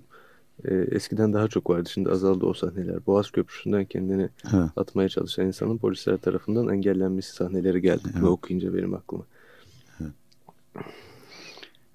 E, 0.65 0.75
eskiden 0.75 1.33
daha 1.33 1.47
çok 1.47 1.69
vardı 1.69 1.89
şimdi 1.93 2.09
azaldı 2.09 2.45
o 2.45 2.53
sahneler. 2.53 3.05
Boğaz 3.05 3.31
Köprüsü'nden 3.31 3.85
kendini 3.85 4.29
Ha, 4.43 4.71
atmaya 4.77 5.09
çalışan 5.09 5.47
insanın 5.47 5.77
polisler 5.77 6.17
tarafından 6.17 6.69
engellenmesi 6.69 7.33
sahneleri 7.33 7.81
geldi. 7.81 8.03
Bunu 8.21 8.29
okuyunca 8.29 8.73
benim 8.73 8.93
aklıma. 8.93 9.23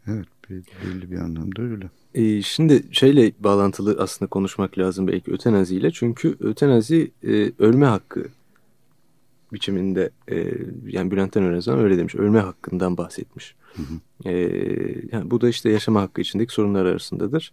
evet 0.06 0.26
be- 0.39 0.39
belli 0.54 1.10
bir 1.10 1.18
anlamda 1.18 1.62
öyle. 1.62 1.90
Ee, 2.14 2.42
şimdi 2.42 2.82
şeyle 2.90 3.32
bağlantılı 3.40 3.96
aslında 3.98 4.28
konuşmak 4.28 4.78
lazım 4.78 5.06
belki 5.06 5.32
ötenaziyle. 5.32 5.90
Çünkü 5.90 6.36
ötenazi 6.40 7.10
e, 7.24 7.52
ölme 7.58 7.86
hakkı 7.86 8.24
biçiminde 9.52 10.10
e, 10.30 10.54
yani 10.86 11.10
Bülent 11.10 11.36
Önezen 11.36 11.78
öyle 11.78 11.98
demiş. 11.98 12.14
Ölme 12.14 12.40
hakkından 12.40 12.96
bahsetmiş. 12.96 13.54
Hı 13.74 13.82
hı. 13.82 14.28
E, 14.30 14.32
yani 15.12 15.30
bu 15.30 15.40
da 15.40 15.48
işte 15.48 15.70
yaşama 15.70 16.02
hakkı 16.02 16.20
içindeki 16.20 16.52
sorunlar 16.52 16.86
arasındadır. 16.86 17.52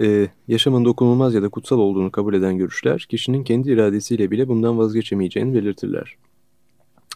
E, 0.00 0.28
yaşamın 0.48 0.84
dokunulmaz 0.84 1.34
ya 1.34 1.42
da 1.42 1.48
kutsal 1.48 1.78
olduğunu 1.78 2.10
kabul 2.10 2.34
eden 2.34 2.58
görüşler 2.58 3.06
kişinin 3.08 3.44
kendi 3.44 3.70
iradesiyle 3.70 4.30
bile 4.30 4.48
bundan 4.48 4.78
vazgeçemeyeceğini 4.78 5.54
belirtirler. 5.54 6.16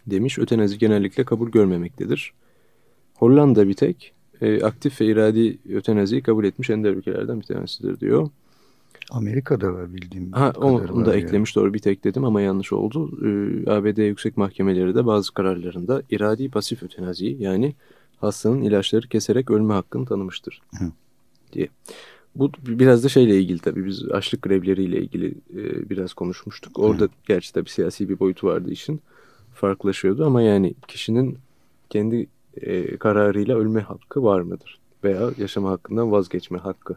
Demiş 0.06 0.38
ötenazi 0.38 0.78
genellikle 0.78 1.24
kabul 1.24 1.50
görmemektedir. 1.50 2.32
Hollanda 3.14 3.68
bir 3.68 3.74
tek 3.74 4.12
e, 4.42 4.62
aktif 4.62 5.00
ve 5.00 5.06
iradi 5.06 5.58
ötenaziyi 5.74 6.22
kabul 6.22 6.44
etmiş 6.44 6.70
ender 6.70 6.90
ülkelerden 6.90 7.40
bir 7.40 7.46
tanesidir 7.46 8.00
diyor. 8.00 8.28
Amerika'da 9.10 9.74
var 9.74 9.94
bildiğim 9.94 10.32
ha, 10.32 10.52
onu, 10.56 10.92
onu 10.92 11.06
da 11.06 11.14
yani. 11.14 11.24
eklemiş 11.24 11.56
doğru 11.56 11.74
bir 11.74 11.78
tek 11.78 12.04
dedim 12.04 12.24
ama 12.24 12.40
yanlış 12.40 12.72
oldu. 12.72 13.10
Ee, 13.24 13.70
ABD 13.70 13.98
yüksek 13.98 14.36
mahkemeleri 14.36 14.94
de 14.94 15.06
bazı 15.06 15.34
kararlarında 15.34 16.02
iradi 16.10 16.48
pasif 16.48 16.82
ötenaziyi 16.82 17.42
yani 17.42 17.74
hastanın 18.20 18.62
ilaçları 18.62 19.08
keserek 19.08 19.50
ölme 19.50 19.74
hakkını 19.74 20.06
tanımıştır 20.06 20.62
Hı. 20.78 20.84
diye. 21.52 21.68
Bu 22.34 22.50
biraz 22.66 23.04
da 23.04 23.08
şeyle 23.08 23.40
ilgili 23.40 23.58
tabii 23.58 23.86
biz 23.86 24.08
açlık 24.08 24.42
grevleriyle 24.42 25.00
ilgili 25.00 25.28
e, 25.28 25.90
biraz 25.90 26.14
konuşmuştuk. 26.14 26.78
Orada 26.78 27.04
Hı. 27.04 27.08
gerçi 27.26 27.52
tabii 27.52 27.70
siyasi 27.70 28.08
bir 28.08 28.18
boyutu 28.18 28.46
vardı 28.46 28.70
işin 28.70 29.00
farklılaşıyordu 29.54 30.26
ama 30.26 30.42
yani 30.42 30.74
kişinin 30.88 31.38
kendi 31.90 32.26
e, 32.56 32.96
kararıyla 32.96 33.56
ölme 33.56 33.80
hakkı 33.80 34.22
var 34.22 34.40
mıdır? 34.40 34.80
Veya 35.04 35.30
yaşama 35.38 35.70
hakkından 35.70 36.12
vazgeçme 36.12 36.58
hakkı. 36.58 36.96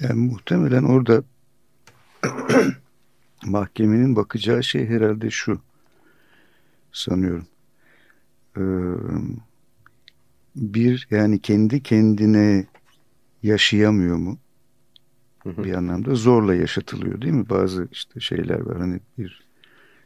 Yani 0.00 0.14
muhtemelen 0.14 0.82
orada 0.82 1.22
mahkemenin 3.46 4.16
bakacağı 4.16 4.62
şey 4.62 4.86
herhalde 4.86 5.30
şu 5.30 5.60
sanıyorum. 6.92 7.46
Ee, 8.56 8.62
bir 10.56 11.08
yani 11.10 11.40
kendi 11.40 11.82
kendine 11.82 12.66
yaşayamıyor 13.42 14.16
mu? 14.16 14.38
Hı 15.42 15.50
hı. 15.50 15.64
Bir 15.64 15.74
anlamda 15.74 16.14
zorla 16.14 16.54
yaşatılıyor 16.54 17.22
değil 17.22 17.34
mi? 17.34 17.48
Bazı 17.48 17.88
işte 17.92 18.20
şeyler 18.20 18.60
var 18.60 18.78
hani 18.78 19.00
bir 19.18 19.47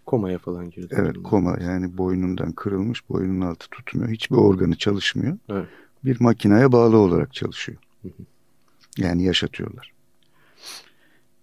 komaya 0.06 0.38
falan 0.38 0.70
girdi. 0.70 0.94
Evet 0.98 1.16
koma 1.24 1.56
yani 1.60 1.98
boynundan 1.98 2.52
kırılmış 2.52 3.08
boynunun 3.08 3.46
altı 3.46 3.68
tutmuyor. 3.68 4.10
Hiçbir 4.10 4.36
organı 4.36 4.74
çalışmıyor. 4.76 5.38
Evet. 5.48 5.68
Bir 6.04 6.20
makineye 6.20 6.72
bağlı 6.72 6.96
olarak 6.96 7.34
çalışıyor. 7.34 7.78
Hı 8.02 8.08
hı. 8.08 8.22
Yani 8.98 9.24
yaşatıyorlar. 9.24 9.92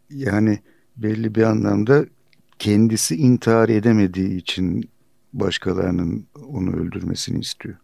Yani 0.10 0.60
belli 0.98 1.36
bir 1.36 1.44
anlamda 1.44 2.06
kendisi 2.60 3.16
intihar 3.16 3.70
edemediği 3.70 4.38
için 4.38 4.90
başkalarının 5.34 6.28
onu 6.48 6.76
öldürmesini 6.76 7.40
istiyor. 7.40 7.76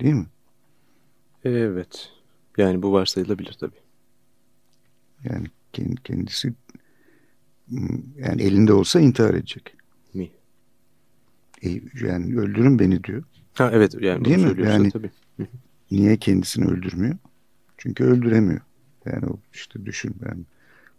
Değil 0.00 0.14
mi? 0.14 0.26
Evet. 1.44 2.10
Yani 2.56 2.82
bu 2.82 2.92
varsayılabilir 2.92 3.56
tabii. 3.60 3.80
Yani 5.24 5.46
kendisi 6.04 6.54
yani 8.16 8.42
elinde 8.42 8.72
olsa 8.72 9.00
intihar 9.00 9.34
edecek. 9.34 9.74
Mi? 10.14 10.30
E, 11.62 11.68
yani 12.00 12.38
öldürün 12.38 12.78
beni 12.78 13.04
diyor. 13.04 13.22
Ha 13.54 13.70
evet 13.72 13.94
yani 14.00 14.24
Değil 14.24 14.38
mi? 14.38 14.66
Yani 14.66 14.90
tabii. 14.90 15.10
niye 15.90 16.16
kendisini 16.16 16.64
öldürmüyor? 16.64 17.16
Çünkü 17.78 18.04
öldüremiyor. 18.04 18.60
Yani 19.04 19.26
o 19.26 19.38
işte 19.52 19.86
düşün 19.86 20.16
ben 20.24 20.46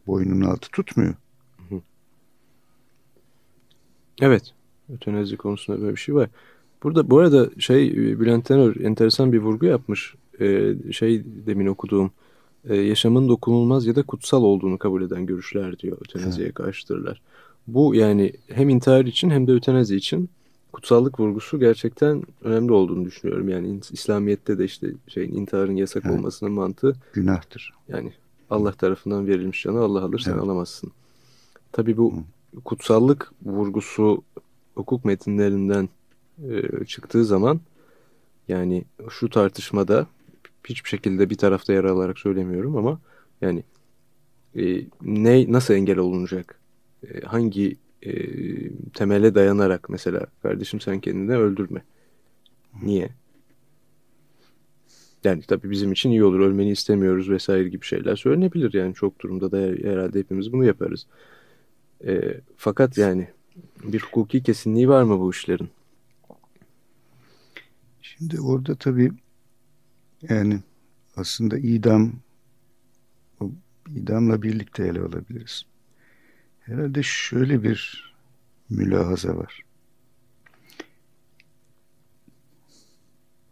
boynunun 0.08 0.46
altı 0.46 0.72
tutmuyor. 0.72 1.14
Evet. 4.22 4.54
Ötenazi 4.94 5.38
konusunda 5.38 5.82
böyle 5.82 5.92
bir 5.96 6.00
şey 6.00 6.16
var. 6.16 6.30
Burada 6.84 7.10
bu 7.10 7.20
arada 7.20 7.50
şey 7.60 7.96
Bülent 8.20 8.46
Tenör 8.46 8.76
enteresan 8.76 9.34
bir 9.34 9.40
vurgu 9.40 9.66
yapmış. 9.66 10.16
Ee, 10.40 10.74
şey 10.92 11.24
demin 11.26 11.68
okuduğum 11.68 12.12
e, 12.70 12.76
yaşamın 12.76 13.30
dokunulmaz 13.30 13.86
ya 13.86 13.96
da 13.96 14.04
kutsal 14.04 14.44
olduğunu 14.44 14.78
kabul 14.78 15.02
eden 15.02 15.26
görüşler 15.26 15.80
diyor 15.80 15.98
ötenaziye 16.02 16.52
karşıdırlar. 16.52 17.22
Bu 17.68 17.96
yani 17.96 18.34
hem 18.48 18.70
intihar 18.70 19.06
için 19.06 19.30
hem 19.30 19.48
de 19.48 19.52
ötenazi 19.52 19.96
için 19.96 20.30
kutsallık 20.74 21.20
vurgusu 21.20 21.60
gerçekten 21.60 22.24
önemli 22.44 22.72
olduğunu 22.72 23.06
düşünüyorum. 23.06 23.50
Yani 23.50 23.80
İslamiyet'te 23.92 24.58
de 24.58 24.66
işte 24.66 24.88
şeyin 25.08 25.36
intiharın 25.36 25.76
yasak 25.76 26.04
evet. 26.06 26.18
olmasının 26.18 26.52
mantığı 26.52 26.96
günahtır. 27.14 27.74
Yani 27.88 28.14
Allah 28.50 28.72
tarafından 28.72 29.28
verilmiş 29.28 29.64
canı 29.64 29.80
Allah 29.80 30.04
alır 30.04 30.20
sen 30.20 30.32
evet. 30.32 30.44
alamazsın. 30.44 30.92
Tabii 31.72 31.98
bu 31.98 32.14
Hı. 32.14 32.62
kutsallık 32.62 33.32
vurgusu 33.46 34.24
hukuk 34.76 35.06
metinlerinden 35.06 35.90
e, 36.50 36.86
çıktığı 36.86 37.26
zaman 37.26 37.60
yani 38.48 38.84
şu 39.10 39.30
tartışmada 39.30 40.08
hiçbir 40.66 40.90
şekilde 40.90 41.30
bir 41.30 41.36
tarafta 41.36 41.74
yer 41.74 41.84
alarak 41.84 42.20
söylemiyorum 42.20 42.78
ama 42.78 43.02
yani 43.42 43.64
e, 44.56 44.86
ne 45.02 45.52
nasıl 45.52 45.74
engel 45.74 45.98
olunacak? 45.98 46.60
E, 47.08 47.22
hangi 47.22 47.78
e, 48.02 48.14
temele 48.94 49.36
dayanarak 49.36 49.90
mesela 49.90 50.26
kardeşim 50.42 50.82
sen 50.82 51.00
kendini 51.00 51.38
öldürme. 51.38 51.84
Niye? 52.84 53.10
Yani 55.24 55.42
tabii 55.42 55.70
bizim 55.70 55.92
için 55.92 56.10
iyi 56.10 56.24
olur 56.24 56.40
ölmeni 56.40 56.72
istemiyoruz 56.72 57.30
vesaire 57.30 57.70
gibi 57.70 57.86
şeyler 57.86 58.16
söylenebilir 58.16 58.74
yani 58.74 58.94
çok 58.94 59.20
durumda 59.20 59.52
da 59.52 59.58
herhalde 59.90 60.20
hepimiz 60.20 60.54
bunu 60.54 60.66
yaparız. 60.66 61.08
E, 62.06 62.42
fakat 62.58 62.98
yani 62.98 63.28
bir 63.84 64.00
hukuki 64.00 64.44
kesinliği 64.44 64.90
var 64.90 65.04
mı 65.04 65.20
bu 65.20 65.32
işlerin? 65.32 65.70
Şimdi 68.02 68.42
orada 68.42 68.76
tabii 68.76 69.12
yani 70.22 70.60
aslında 71.16 71.58
idam 71.58 72.14
idamla 73.96 74.42
birlikte 74.42 74.88
ele 74.88 75.00
alabiliriz. 75.00 75.66
Herhalde 76.60 77.04
şöyle 77.04 77.64
bir 77.64 78.10
mülahaza 78.70 79.38
var. 79.38 79.64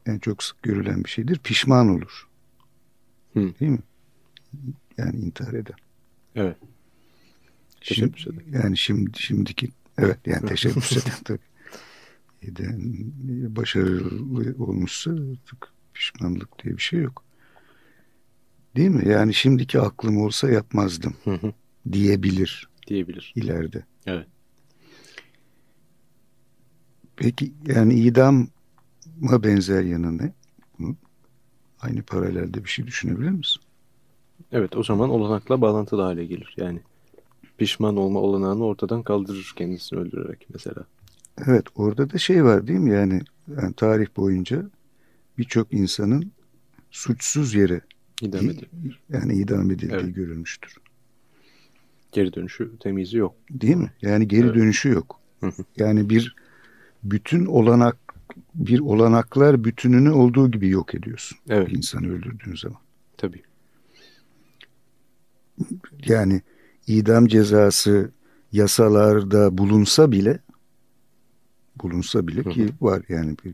En 0.05 0.19
çok 0.19 0.43
sık 0.43 0.63
görülen 0.63 1.03
bir 1.03 1.09
şeydir. 1.09 1.39
Pişman 1.39 1.89
olur. 1.89 2.27
Hı. 3.33 3.39
Değil 3.59 3.71
mi? 3.71 3.79
Yani 4.97 5.19
intihar 5.19 5.53
eden. 5.53 5.75
Evet. 6.35 6.57
Teşebbüs 7.81 8.27
eden. 8.27 8.43
Yani 8.63 8.77
şimdi, 8.77 9.19
şimdiki 9.19 9.69
evet 9.97 10.19
yani 10.25 10.45
teşebbüs 10.45 10.91
eden 10.97 11.23
tabii. 11.23 11.39
Eden, 12.41 12.81
başarılı 13.55 14.63
olmuşsa 14.63 15.11
artık 15.11 15.76
pişmanlık 15.97 16.63
diye 16.63 16.77
bir 16.77 16.81
şey 16.81 16.99
yok. 16.99 17.23
Değil 18.75 18.89
mi? 18.89 19.09
Yani 19.09 19.33
şimdiki 19.33 19.79
aklım 19.79 20.17
olsa 20.17 20.49
yapmazdım 20.49 21.13
hı 21.23 21.33
hı. 21.33 21.53
diyebilir. 21.91 22.69
Diyebilir. 22.87 23.33
İleride. 23.35 23.85
Evet. 24.05 24.27
Peki 27.15 27.53
yani 27.65 27.93
idama 27.93 28.47
benzer 29.43 29.83
yanı 29.83 30.17
ne? 30.17 30.33
Hı? 30.77 30.95
Aynı 31.79 32.03
paralelde 32.03 32.63
bir 32.63 32.69
şey 32.69 32.87
düşünebilir 32.87 33.29
misin? 33.29 33.61
Evet 34.51 34.77
o 34.77 34.83
zaman 34.83 35.09
olanakla 35.09 35.61
bağlantılı 35.61 36.01
hale 36.01 36.25
gelir. 36.25 36.53
Yani 36.57 36.79
pişman 37.57 37.97
olma 37.97 38.19
olanağını 38.19 38.65
ortadan 38.65 39.03
kaldırır 39.03 39.53
kendisini 39.55 39.99
öldürerek 39.99 40.47
mesela. 40.53 40.83
Evet 41.47 41.65
orada 41.75 42.09
da 42.09 42.17
şey 42.17 42.43
var 42.43 42.67
değil 42.67 42.79
mi? 42.79 42.91
Yani, 42.91 43.21
yani 43.61 43.73
tarih 43.73 44.07
boyunca 44.17 44.69
birçok 45.37 45.73
insanın 45.73 46.31
suçsuz 46.91 47.53
yere 47.53 47.81
idam 48.21 48.49
edilmiş. 48.49 48.99
Yani 49.09 49.33
idam 49.33 49.71
edildiği 49.71 50.01
evet. 50.01 50.15
görülmüştür. 50.15 50.77
Geri 52.11 52.33
dönüşü 52.33 52.71
temizi 52.79 53.17
yok. 53.17 53.35
Değil 53.51 53.75
mi? 53.75 53.91
Yani 54.01 54.27
geri 54.27 54.45
evet. 54.45 54.55
dönüşü 54.55 54.89
yok. 54.89 55.19
yani 55.77 56.09
bir 56.09 56.35
bütün 57.03 57.45
olanak 57.45 57.97
bir 58.55 58.79
olanaklar 58.79 59.63
bütününü 59.63 60.09
olduğu 60.11 60.51
gibi 60.51 60.69
yok 60.69 60.95
ediyorsun. 60.95 61.37
Evet. 61.49 61.71
İnsanı 61.71 62.07
öldürdüğün 62.07 62.55
zaman. 62.55 62.79
Tabii. 63.17 63.41
Yani 66.05 66.41
idam 66.87 67.27
cezası 67.27 68.11
yasalarda 68.51 69.57
bulunsa 69.57 70.11
bile 70.11 70.39
bulunsa 71.83 72.27
bile 72.27 72.43
ki 72.43 72.69
var 72.81 73.01
yani 73.09 73.35
bir, 73.45 73.53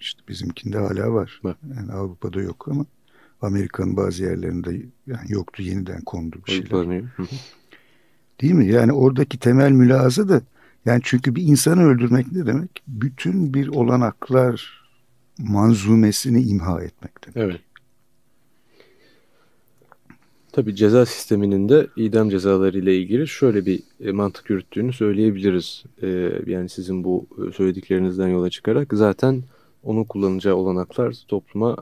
işte 0.00 0.22
bizimkinde 0.28 0.78
hala 0.78 1.12
var. 1.12 1.40
var. 1.44 1.56
Yani 1.76 1.92
Avrupa'da 1.92 2.40
yok 2.40 2.68
ama 2.70 2.86
Amerika'nın 3.42 3.96
bazı 3.96 4.22
yerlerinde 4.22 4.82
yani 5.06 5.32
yoktu 5.32 5.62
yeniden 5.62 6.00
kondu 6.00 6.40
bir 6.46 6.52
şeyler. 6.52 7.02
Değil 8.40 8.54
mi? 8.54 8.66
Yani 8.66 8.92
oradaki 8.92 9.38
temel 9.38 9.70
mülazı 9.70 10.28
da 10.28 10.42
yani 10.84 11.00
çünkü 11.04 11.34
bir 11.34 11.42
insanı 11.42 11.84
öldürmek 11.84 12.32
ne 12.32 12.46
demek? 12.46 12.82
Bütün 12.88 13.54
bir 13.54 13.68
olanaklar 13.68 14.84
manzumesini 15.38 16.42
imha 16.42 16.82
etmek 16.82 17.12
demek. 17.24 17.36
Evet. 17.36 17.60
Tabii 20.52 20.76
ceza 20.76 21.06
sisteminin 21.06 21.68
de 21.68 21.86
idam 21.96 22.30
cezaları 22.30 22.78
ile 22.78 22.98
ilgili 22.98 23.28
şöyle 23.28 23.66
bir 23.66 23.82
e, 24.00 24.12
mantık 24.12 24.50
yürüttüğünü 24.50 24.92
söyleyebiliriz. 24.92 25.84
E, 26.02 26.32
yani 26.46 26.68
sizin 26.68 27.04
bu 27.04 27.26
e, 27.38 27.52
söylediklerinizden 27.52 28.28
yola 28.28 28.50
çıkarak 28.50 28.88
zaten 28.92 29.42
onun 29.82 30.04
kullanacağı 30.04 30.54
olanaklar 30.54 31.16
topluma 31.28 31.76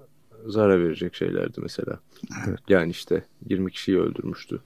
zarar 0.47 0.85
verecek 0.85 1.15
şeylerdi 1.15 1.61
mesela. 1.61 2.01
Evet. 2.49 2.59
Yani 2.69 2.91
işte 2.91 3.25
20 3.49 3.71
kişiyi 3.71 3.99
öldürmüştü. 3.99 4.61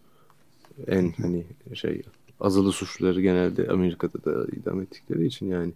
En 0.87 1.13
hani 1.23 1.45
şey 1.75 2.03
azılı 2.41 2.73
suçluları 2.73 3.21
genelde 3.21 3.69
Amerika'da 3.69 4.25
da 4.25 4.47
idam 4.57 4.81
ettikleri 4.81 5.27
için 5.27 5.47
yani 5.47 5.73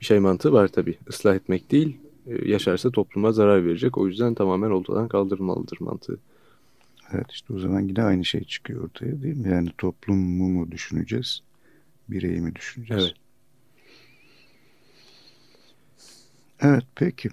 bir 0.00 0.04
şey 0.04 0.18
mantığı 0.18 0.52
var 0.52 0.68
tabii. 0.68 0.98
Islah 1.08 1.34
etmek 1.34 1.70
değil, 1.70 1.96
yaşarsa 2.44 2.90
topluma 2.90 3.32
zarar 3.32 3.64
verecek. 3.64 3.98
O 3.98 4.08
yüzden 4.08 4.34
tamamen 4.34 4.70
ortadan 4.70 5.08
kaldırılmalıdır 5.08 5.80
mantığı. 5.80 6.18
Evet 7.12 7.26
işte 7.30 7.54
o 7.54 7.58
zaman 7.58 7.80
yine 7.80 8.02
aynı 8.02 8.24
şey 8.24 8.44
çıkıyor 8.44 8.84
ortaya 8.84 9.22
değil 9.22 9.36
mi? 9.36 9.50
Yani 9.50 9.68
toplumu 9.78 10.48
mu 10.48 10.70
düşüneceğiz, 10.70 11.42
bireyi 12.08 12.40
mi 12.40 12.54
düşüneceğiz? 12.54 13.04
Evet. 13.04 13.14
Evet 16.60 16.84
peki. 16.94 17.28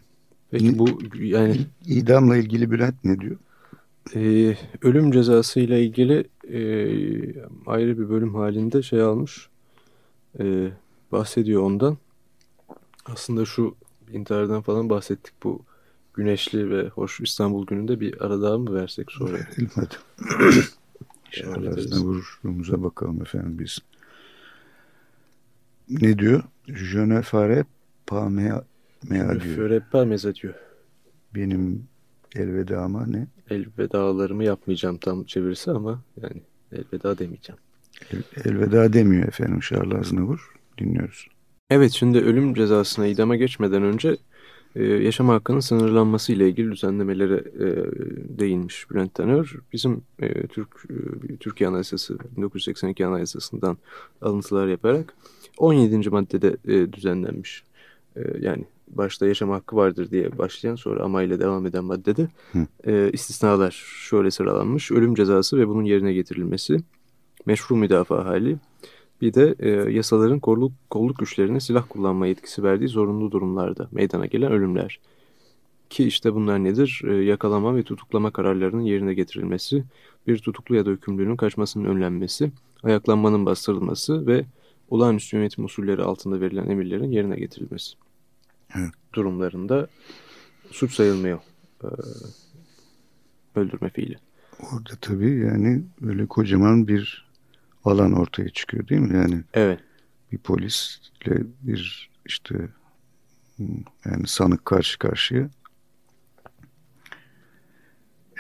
Peki 0.52 0.80
bu 0.80 1.00
yani 1.20 1.58
idamla 1.86 2.38
ilgili 2.38 2.72
Bülent 2.72 2.96
ne 3.04 3.20
diyor? 3.20 3.38
Ee, 4.16 4.58
ölüm 4.82 5.12
cezası 5.12 5.60
ile 5.60 5.86
ilgili 5.86 6.28
e, 6.44 6.60
ayrı 7.66 8.00
bir 8.00 8.10
bölüm 8.10 8.36
halinde 8.36 8.82
şey 8.82 9.02
almış. 9.02 9.50
E, 10.40 10.72
bahsediyor 11.12 11.62
ondan. 11.62 11.98
Aslında 13.06 13.46
şu 13.46 13.76
intihardan 14.14 14.62
falan 14.62 14.90
bahsettik 14.90 15.34
bu 15.44 15.62
güneşli 16.14 16.70
ve 16.70 16.88
hoş 16.88 17.20
İstanbul 17.20 17.66
gününde 17.66 18.00
bir 18.00 18.26
ara 18.26 18.42
daha 18.42 18.58
mı 18.58 18.74
versek 18.74 19.12
sonra? 19.12 19.34
Verelim 19.34 19.70
hadi. 19.76 19.96
İnşallah 21.38 22.04
vuruşumuza 22.04 22.84
bakalım 22.84 23.22
efendim 23.22 23.60
biz. 23.60 23.80
Ne 25.90 26.20
diyor? 26.20 26.44
Je 26.68 27.10
ne 27.10 27.22
ferai 27.22 27.64
pas 28.08 28.32
me, 28.32 28.54
me 29.10 29.24
adieu. 29.24 30.36
diyor. 30.42 30.54
Benim 31.36 31.88
elvedama 32.36 33.06
ne? 33.06 33.28
Elvedalarımı 33.50 34.44
yapmayacağım 34.44 34.98
tam 34.98 35.24
çevirisi 35.24 35.72
ama 35.72 36.02
yani 36.22 36.42
elveda 36.72 37.18
demeyeceğim. 37.18 37.60
El, 38.12 38.24
elveda 38.46 38.94
demiyor 38.94 39.28
efendim 39.28 39.60
Charles 39.60 40.00
Aznavour. 40.00 40.54
Dinliyoruz. 40.78 41.28
Evet 41.70 41.92
şimdi 41.92 42.18
ölüm 42.18 42.54
cezasına 42.54 43.08
idama 43.08 43.36
geçmeden 43.36 43.84
önce 43.84 44.18
e, 44.76 44.84
yaşam 44.84 45.30
hakkının 45.30 45.60
sınırlanması 45.60 46.34
ile 46.34 46.50
ilgili 46.50 46.72
düzenlemelere 46.72 47.36
e, 47.36 47.68
değinmiş 48.40 48.92
Bülent 48.92 49.14
Tanör. 49.14 49.56
Bizim 49.74 50.02
e, 50.20 50.48
Türk 50.48 50.68
e, 50.90 51.38
Türkiye 51.38 51.70
Anayasası 51.70 52.18
1982 52.38 53.06
Anayasası'ndan 53.06 53.78
alıntılar 54.22 54.68
yaparak 54.68 55.14
17. 55.58 56.10
maddede 56.10 56.58
e, 56.66 56.94
düzenlenmiş. 56.94 57.64
E, 58.16 58.22
yani 58.40 58.66
başta 58.98 59.28
yaşam 59.28 59.50
hakkı 59.50 59.76
vardır 59.76 60.12
diye 60.12 60.38
başlayan 60.38 60.76
sonra 60.76 61.04
ama 61.04 61.24
ile 61.24 61.40
devam 61.40 61.66
eden 61.66 61.84
maddede 61.86 62.28
e, 62.88 63.12
istisnalar 63.14 63.72
şöyle 64.10 64.32
sıralanmış. 64.32 64.92
Ölüm 64.92 65.16
cezası 65.16 65.58
ve 65.58 65.68
bunun 65.68 65.84
yerine 65.84 66.14
getirilmesi, 66.14 66.78
meşru 67.46 67.76
müdafaa 67.76 68.26
hali, 68.26 68.58
bir 69.22 69.34
de 69.34 69.56
e, 69.60 69.70
yasaların 69.70 70.40
kolluk, 70.40 70.72
kolluk 70.90 71.18
güçlerine 71.18 71.60
silah 71.60 71.84
kullanma 71.90 72.28
yetkisi 72.28 72.64
verdiği 72.64 72.88
zorunlu 72.88 73.32
durumlarda 73.32 73.88
meydana 73.92 74.26
gelen 74.26 74.52
ölümler. 74.52 75.00
Ki 75.90 76.04
işte 76.04 76.34
bunlar 76.34 76.64
nedir? 76.64 77.02
E, 77.08 77.14
yakalama 77.14 77.76
ve 77.76 77.84
tutuklama 77.84 78.32
kararlarının 78.32 78.82
yerine 78.82 79.14
getirilmesi, 79.14 79.84
bir 80.28 80.38
tutuklu 80.38 80.76
ya 80.76 80.86
da 80.86 80.90
hükümlünün 80.90 81.36
kaçmasının 81.36 81.86
önlenmesi, 81.86 82.52
ayaklanmanın 82.84 83.46
bastırılması 83.46 84.28
ve 84.28 84.46
olağanüstü 84.90 85.38
yönetim 85.38 85.66
usulleri 85.66 86.04
altında 86.04 86.42
verilen 86.42 86.70
emirlerin 86.70 87.12
yerine 87.12 87.36
getirilmesi. 87.36 87.96
Evet. 88.76 88.92
Durumlarında 89.14 89.88
suç 90.72 90.94
sayılmıyor 90.94 91.40
e, 91.84 91.88
öldürme 93.56 93.90
fiili. 93.90 94.18
Orada 94.60 94.96
tabii 95.02 95.40
yani 95.40 95.84
böyle 96.02 96.26
kocaman 96.26 96.88
bir 96.88 97.32
alan 97.86 98.14
ortaya 98.14 98.50
çıkıyor 98.50 98.88
değil 98.88 99.02
mi? 99.02 99.18
Yani 99.18 99.44
evet. 99.54 99.80
bir 100.32 100.38
polisle 100.38 101.44
bir 101.62 102.10
işte 102.26 102.70
yani 104.06 104.28
sanık 104.28 104.66
karşı 104.66 105.00
karşıya 105.00 105.50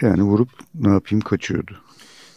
yani 0.02 0.24
vurup 0.24 0.50
ne 0.76 0.90
yapayım 0.90 1.22
kaçıyordu. 1.22 1.82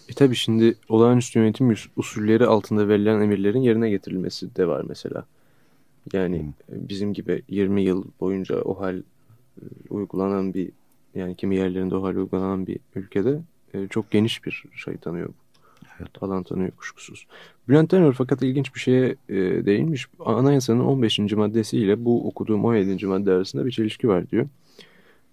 E 0.09 0.13
tabi 0.13 0.37
şimdi 0.37 0.79
olağanüstü 0.89 1.39
yönetim 1.39 1.75
usulleri 1.97 2.47
altında 2.47 2.89
verilen 2.89 3.21
emirlerin 3.21 3.61
yerine 3.61 3.91
getirilmesi 3.91 4.57
de 4.57 4.69
var 4.69 4.85
mesela. 4.89 5.27
Yani 6.13 6.39
hmm. 6.39 6.89
bizim 6.89 7.13
gibi 7.13 7.43
20 7.49 7.83
yıl 7.83 8.05
boyunca 8.21 8.61
o 8.61 8.81
hal 8.81 8.99
e, 8.99 9.65
uygulanan 9.91 10.55
bir 10.55 10.71
yani 11.15 11.37
kimi 11.37 11.57
yerlerinde 11.57 11.97
o 11.97 12.03
hal 12.03 12.17
uygulanan 12.17 12.67
bir 12.67 12.79
ülkede 12.95 13.41
e, 13.75 13.89
çok 13.89 14.11
geniş 14.11 14.45
bir 14.45 14.65
şey 14.77 14.97
tanıyor 14.97 15.29
Evet. 16.01 16.23
Alan 16.23 16.43
tanıyor 16.43 16.71
kuşkusuz. 16.71 17.27
Bülent 17.69 17.91
Tenör 17.91 18.13
fakat 18.13 18.43
ilginç 18.43 18.75
bir 18.75 18.81
şeye 18.81 19.17
e, 19.29 19.35
değinmiş. 19.67 20.07
Anayasanın 20.25 20.81
15. 20.81 21.19
maddesiyle 21.19 22.05
bu 22.05 22.29
okuduğum 22.29 22.65
17. 22.65 23.07
madde 23.07 23.33
arasında 23.33 23.67
bir 23.67 23.71
çelişki 23.71 24.09
var 24.09 24.31
diyor. 24.31 24.47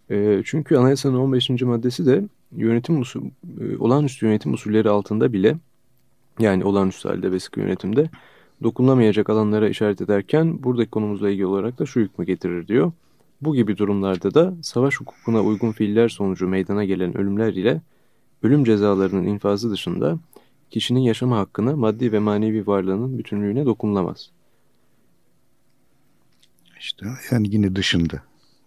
E, 0.10 0.42
çünkü 0.46 0.76
anayasanın 0.76 1.18
15. 1.18 1.50
maddesi 1.50 2.06
de 2.06 2.24
yönetim 2.56 3.02
usul, 3.02 3.26
e, 3.62 3.78
olağanüstü 3.78 4.26
yönetim 4.26 4.54
usulleri 4.54 4.90
altında 4.90 5.34
bile 5.34 5.56
yani 6.40 6.64
olağanüstü 6.64 7.10
halde 7.10 7.32
ve 7.32 7.40
sıkı 7.40 7.60
yönetimde 7.60 8.10
dokunulamayacak 8.64 9.30
alanlara 9.30 9.70
işaret 9.70 10.02
ederken 10.02 10.64
buradaki 10.64 10.90
konumuzla 10.90 11.30
ilgili 11.30 11.46
olarak 11.46 11.80
da 11.80 11.86
şu 11.86 12.00
hükmü 12.00 12.26
getirir 12.26 12.68
diyor. 12.68 12.92
Bu 13.42 13.56
gibi 13.56 13.78
durumlarda 13.78 14.34
da 14.34 14.54
savaş 14.62 14.96
hukukuna 15.00 15.42
uygun 15.42 15.72
fiiller 15.72 16.10
sonucu 16.10 16.48
meydana 16.48 16.86
gelen 16.86 17.18
ölümler 17.18 17.54
ile 17.54 17.82
ölüm 18.44 18.64
cezalarının 18.64 19.24
infazı 19.24 19.72
dışında 19.72 20.20
kişinin 20.70 21.00
yaşama 21.00 21.38
hakkına 21.38 21.76
maddi 21.76 22.12
ve 22.12 22.20
manevi 22.20 22.68
varlığının 22.68 23.18
bütünlüğüne 23.18 23.66
dokunulamaz. 23.66 24.32
İşte 26.80 27.06
yani 27.32 27.48
yine 27.52 27.76
dışında 27.76 28.24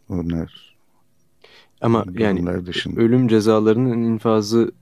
onlar. 0.09 0.75
Ama 1.81 2.05
yani 2.19 2.67
dışında. 2.67 3.01
ölüm 3.01 3.29
cezalarının 3.29 4.03
infazı 4.03 4.73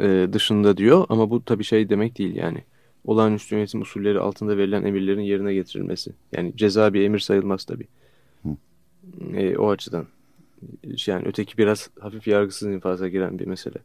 e, 0.00 0.28
dışında 0.32 0.76
diyor 0.76 1.06
ama 1.08 1.30
bu 1.30 1.44
tabii 1.44 1.64
şey 1.64 1.88
demek 1.88 2.18
değil 2.18 2.34
yani. 2.34 2.64
Olağanüstü 3.04 3.54
yönetim 3.54 3.80
usulleri 3.80 4.20
altında 4.20 4.56
verilen 4.56 4.82
emirlerin 4.82 5.20
yerine 5.20 5.54
getirilmesi. 5.54 6.12
Yani 6.32 6.56
ceza 6.56 6.94
bir 6.94 7.04
emir 7.04 7.18
sayılmaz 7.18 7.64
tabii. 7.64 7.88
E, 9.32 9.56
o 9.56 9.70
açıdan. 9.70 10.06
Yani 11.06 11.22
öteki 11.26 11.58
biraz 11.58 11.90
hafif 12.00 12.26
yargısız 12.28 12.68
infaza 12.68 13.08
giren 13.08 13.38
bir 13.38 13.46
mesele. 13.46 13.78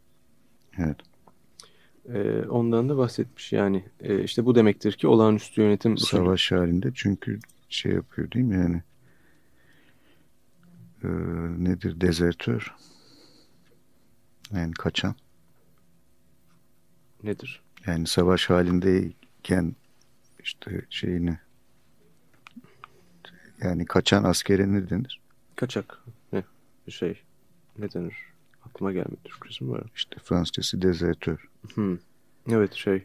Evet. 0.78 0.98
E, 2.14 2.48
ondan 2.50 2.90
da 2.90 2.98
bahsetmiş 2.98 3.54
yani. 3.54 3.86
E, 4.00 4.24
işte 4.24 4.46
bu 4.46 4.56
demektir 4.56 4.94
ki 4.94 5.08
olağanüstü 5.08 5.62
yönetim... 5.62 5.98
Savaş 5.98 6.52
halinde 6.52 6.92
çünkü 6.96 7.40
şey 7.70 7.92
yapıyor 7.92 8.32
değil 8.32 8.46
mi 8.46 8.56
yani? 8.56 8.82
E, 11.04 11.08
nedir? 11.64 12.02
Dezertör. 12.02 12.76
Yani 14.54 14.74
kaçan. 14.74 15.16
Nedir? 17.24 17.65
Yani 17.88 18.08
savaş 18.08 18.50
halindeyken 18.50 19.76
işte 20.44 20.82
şeyini 20.90 21.40
yani 23.64 23.86
kaçan 23.86 24.24
askere 24.24 24.74
ne 24.74 24.90
denir? 24.90 25.22
Kaçak. 25.56 26.00
Ne? 26.34 26.44
Şey. 26.90 27.22
Ne 27.78 27.92
denir? 27.94 28.16
Aklıma 28.66 28.92
gelmedi. 28.92 29.18
Türkçesi 29.24 29.64
mi 29.64 29.72
var? 29.72 29.84
İşte 29.96 30.16
Fransızcası 30.24 30.82
dezertör. 30.82 31.50
Hmm. 31.74 31.98
Evet 32.52 32.74
şey 32.74 33.04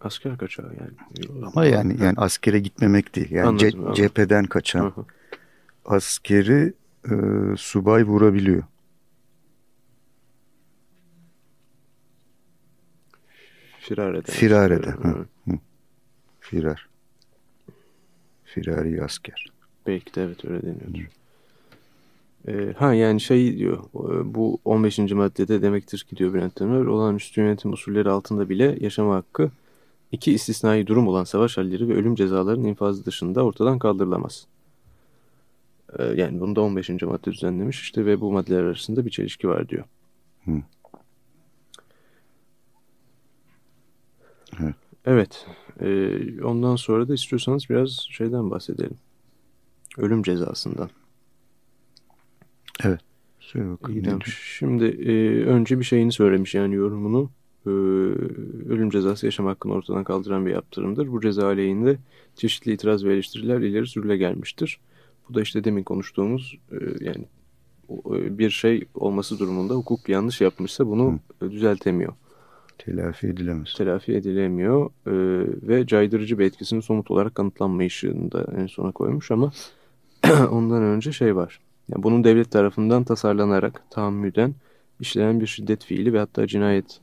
asker 0.00 0.38
kaçağı 0.38 0.74
yani. 0.80 1.44
Ama 1.46 1.64
yani 1.64 2.02
yani 2.02 2.14
askere 2.16 2.58
gitmemek 2.58 3.16
değil. 3.16 3.30
Yani 3.30 3.48
anladım, 3.48 3.70
ce 3.70 3.76
anladım. 3.78 3.94
cepheden 3.94 4.44
kaçan 4.44 4.84
Hı 4.84 5.04
askeri 5.84 6.72
e, 7.04 7.14
subay 7.56 8.04
vurabiliyor. 8.04 8.62
Firar 13.94 14.14
eden. 14.14 14.32
Firar 14.32 14.70
eden. 14.70 15.26
Hı. 15.46 15.58
Firar. 16.40 16.88
Firari 18.44 19.02
asker. 19.04 19.46
Belki 19.86 20.14
de 20.14 20.22
evet 20.22 20.44
öyle 20.44 20.62
deniyordur. 20.62 21.08
E, 22.48 22.72
ha 22.72 22.94
yani 22.94 23.20
şey 23.20 23.58
diyor 23.58 23.78
bu 24.24 24.58
15. 24.64 24.98
maddede 24.98 25.62
demektir 25.62 25.98
ki 25.98 26.16
diyor 26.16 26.34
Bülent 26.34 26.56
Tanır 26.56 26.86
olağanüstü 26.86 27.40
yönetim 27.40 27.72
usulleri 27.72 28.10
altında 28.10 28.48
bile 28.48 28.76
yaşama 28.80 29.16
hakkı 29.16 29.50
iki 30.12 30.32
istisnai 30.32 30.86
durum 30.86 31.08
olan 31.08 31.24
savaş 31.24 31.58
halleri 31.58 31.88
ve 31.88 31.94
ölüm 31.94 32.14
cezalarının 32.14 32.68
infazı 32.68 33.04
dışında 33.04 33.44
ortadan 33.44 33.78
kaldırılamaz. 33.78 34.46
E, 35.98 36.04
yani 36.04 36.40
bunu 36.40 36.56
da 36.56 36.60
15. 36.60 36.90
madde 36.90 37.32
düzenlemiş 37.32 37.80
işte 37.80 38.06
ve 38.06 38.20
bu 38.20 38.32
maddeler 38.32 38.62
arasında 38.62 39.04
bir 39.04 39.10
çelişki 39.10 39.48
var 39.48 39.68
diyor. 39.68 39.84
Hı. 40.44 40.62
Evet. 45.06 45.46
E, 45.80 46.08
ondan 46.42 46.76
sonra 46.76 47.08
da 47.08 47.14
istiyorsanız 47.14 47.70
biraz 47.70 48.06
şeyden 48.10 48.50
bahsedelim. 48.50 48.96
Ölüm 49.98 50.22
cezasından. 50.22 50.90
Evet. 52.84 53.00
Söyle 53.40 53.70
bakalım. 53.70 54.20
Şimdi 54.58 54.84
e, 54.84 55.44
önce 55.44 55.78
bir 55.78 55.84
şeyini 55.84 56.12
söylemiş 56.12 56.54
yani 56.54 56.74
yorumunu. 56.74 57.30
E, 57.66 57.70
ölüm 58.70 58.90
cezası 58.90 59.26
yaşam 59.26 59.46
hakkını 59.46 59.72
ortadan 59.72 60.04
kaldıran 60.04 60.46
bir 60.46 60.50
yaptırımdır. 60.50 61.12
Bu 61.12 61.20
ceza 61.20 61.46
aleyhinde 61.46 61.98
çeşitli 62.36 62.72
itiraz 62.72 63.04
ve 63.04 63.12
eleştiriler 63.12 63.60
ileri 63.60 63.86
sürüle 63.86 64.16
gelmiştir. 64.16 64.80
Bu 65.28 65.34
da 65.34 65.42
işte 65.42 65.64
demin 65.64 65.82
konuştuğumuz 65.82 66.58
e, 66.72 66.76
yani 67.00 67.24
e, 67.90 68.38
bir 68.38 68.50
şey 68.50 68.84
olması 68.94 69.38
durumunda 69.38 69.74
hukuk 69.74 70.08
yanlış 70.08 70.40
yapmışsa 70.40 70.86
bunu 70.86 71.20
Hı. 71.38 71.50
düzeltemiyor. 71.50 72.12
Telafi 72.78 73.26
edilemez. 73.26 73.74
Telafi 73.74 74.12
edilemiyor 74.12 74.86
e, 75.06 75.12
ve 75.68 75.86
caydırıcı 75.86 76.38
bir 76.38 76.44
etkisinin 76.44 76.80
somut 76.80 77.10
olarak 77.10 77.34
kanıtlanmayışını 77.34 78.32
da 78.32 78.46
en 78.56 78.66
sona 78.66 78.92
koymuş 78.92 79.30
ama 79.30 79.52
ondan 80.50 80.82
önce 80.82 81.12
şey 81.12 81.36
var. 81.36 81.60
Yani 81.88 82.02
bunun 82.02 82.24
devlet 82.24 82.50
tarafından 82.50 83.04
tasarlanarak 83.04 83.82
tahammüden 83.90 84.54
işlenen 85.00 85.40
bir 85.40 85.46
şiddet 85.46 85.84
fiili 85.84 86.12
ve 86.12 86.18
hatta 86.18 86.46
cinayet 86.46 87.00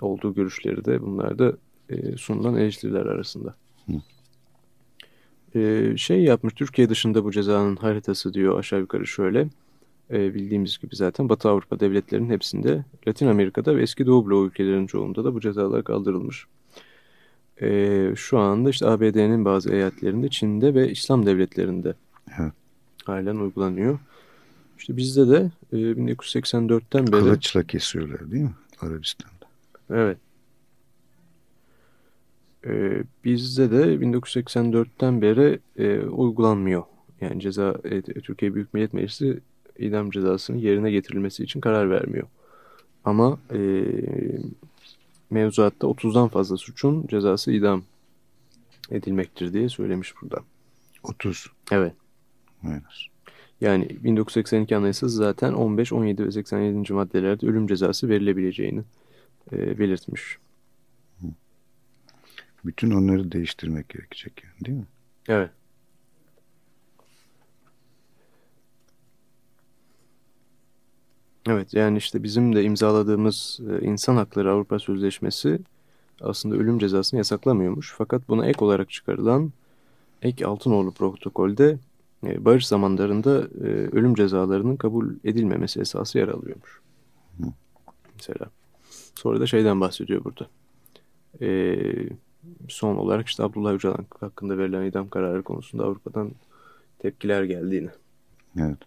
olduğu 0.00 0.34
görüşleri 0.34 0.84
de 0.84 1.02
bunlar 1.02 1.38
da 1.38 1.52
e, 1.90 2.16
sunulan 2.16 2.56
eleştiriler 2.56 3.06
arasında. 3.06 3.54
Hı. 3.86 3.92
E, 5.58 5.92
şey 5.96 6.22
yapmış 6.22 6.54
Türkiye 6.54 6.88
dışında 6.88 7.24
bu 7.24 7.32
cezanın 7.32 7.76
haritası 7.76 8.34
diyor 8.34 8.58
aşağı 8.58 8.80
yukarı 8.80 9.06
şöyle. 9.06 9.48
E, 10.10 10.34
bildiğimiz 10.34 10.78
gibi 10.78 10.96
zaten 10.96 11.28
Batı 11.28 11.48
Avrupa 11.48 11.80
devletlerinin 11.80 12.30
hepsinde 12.30 12.84
Latin 13.08 13.26
Amerika'da 13.26 13.76
ve 13.76 13.82
eski 13.82 14.06
Doğu 14.06 14.26
Bloğu 14.26 14.46
ülkelerinin 14.46 14.86
çoğunda 14.86 15.24
da 15.24 15.34
bu 15.34 15.40
cezalar 15.40 15.84
kaldırılmış. 15.84 16.46
E, 17.62 18.12
şu 18.16 18.38
anda 18.38 18.70
işte 18.70 18.86
ABD'nin 18.86 19.44
bazı 19.44 19.72
eyaletlerinde, 19.72 20.28
Çin'de 20.28 20.74
ve 20.74 20.90
İslam 20.90 21.26
devletlerinde 21.26 21.94
evet. 22.40 22.52
halen 23.04 23.36
uygulanıyor. 23.36 23.98
İşte 24.78 24.96
bizde 24.96 25.28
de 25.28 25.50
e, 25.72 25.76
1984'ten 25.76 27.06
beri... 27.06 27.20
Kılıçla 27.20 27.62
kesiyorlar 27.62 28.30
değil 28.30 28.42
mi 28.42 28.54
Arabistan'da? 28.80 29.46
Evet. 29.90 30.18
E, 32.66 33.02
bizde 33.24 33.70
de 33.70 33.94
1984'ten 33.94 35.22
beri 35.22 35.58
e, 35.76 35.98
uygulanmıyor. 35.98 36.82
Yani 37.20 37.40
ceza 37.40 37.74
e, 37.84 38.02
Türkiye 38.02 38.54
Büyük 38.54 38.74
Millet 38.74 38.92
Meclisi 38.92 39.40
idam 39.78 40.10
cezasının 40.10 40.58
yerine 40.58 40.90
getirilmesi 40.90 41.44
için 41.44 41.60
karar 41.60 41.90
vermiyor. 41.90 42.26
Ama 43.04 43.38
e, 43.52 43.84
mevzuatta 45.30 45.86
30'dan 45.86 46.28
fazla 46.28 46.56
suçun 46.56 47.06
cezası 47.06 47.52
idam 47.52 47.82
edilmektir 48.90 49.52
diye 49.52 49.68
söylemiş 49.68 50.14
burada. 50.22 50.38
30. 51.02 51.46
Evet. 51.70 51.92
Evet. 52.66 52.82
Yani 53.60 53.88
1982 54.04 54.76
Anayasası 54.76 55.16
zaten 55.16 55.52
15, 55.52 55.92
17 55.92 56.26
ve 56.26 56.32
87. 56.32 56.92
maddelerde 56.92 57.46
ölüm 57.46 57.66
cezası 57.66 58.08
verilebileceğini 58.08 58.82
e, 59.52 59.78
belirtmiş. 59.78 60.38
Bütün 62.64 62.90
onları 62.90 63.32
değiştirmek 63.32 63.88
gerekecek 63.88 64.44
yani 64.44 64.66
değil 64.66 64.78
mi? 64.78 64.86
Evet. 65.28 65.50
Evet 71.48 71.74
yani 71.74 71.98
işte 71.98 72.22
bizim 72.22 72.56
de 72.56 72.62
imzaladığımız 72.62 73.60
e, 73.70 73.84
İnsan 73.86 74.16
Hakları 74.16 74.52
Avrupa 74.52 74.78
Sözleşmesi 74.78 75.58
aslında 76.20 76.56
ölüm 76.56 76.78
cezasını 76.78 77.18
yasaklamıyormuş. 77.18 77.94
Fakat 77.98 78.28
buna 78.28 78.46
ek 78.46 78.64
olarak 78.64 78.90
çıkarılan 78.90 79.52
ek 80.22 80.46
Altınoğlu 80.46 80.90
protokolde 80.90 81.78
e, 82.26 82.44
barış 82.44 82.66
zamanlarında 82.66 83.48
e, 83.60 83.68
ölüm 83.68 84.14
cezalarının 84.14 84.76
kabul 84.76 85.14
edilmemesi 85.24 85.80
esası 85.80 86.18
yer 86.18 86.28
alıyormuş. 86.28 86.80
Mesela. 88.14 88.50
Sonra 89.14 89.40
da 89.40 89.46
şeyden 89.46 89.80
bahsediyor 89.80 90.24
burada. 90.24 90.46
son 92.68 92.96
olarak 92.96 93.26
işte 93.26 93.42
Abdullah 93.42 93.72
Öcalan 93.72 94.06
hakkında 94.20 94.58
verilen 94.58 94.84
idam 94.84 95.08
kararı 95.08 95.42
konusunda 95.42 95.84
Avrupa'dan 95.84 96.30
tepkiler 96.98 97.44
geldiğini 97.44 97.90
evet. 98.58 98.78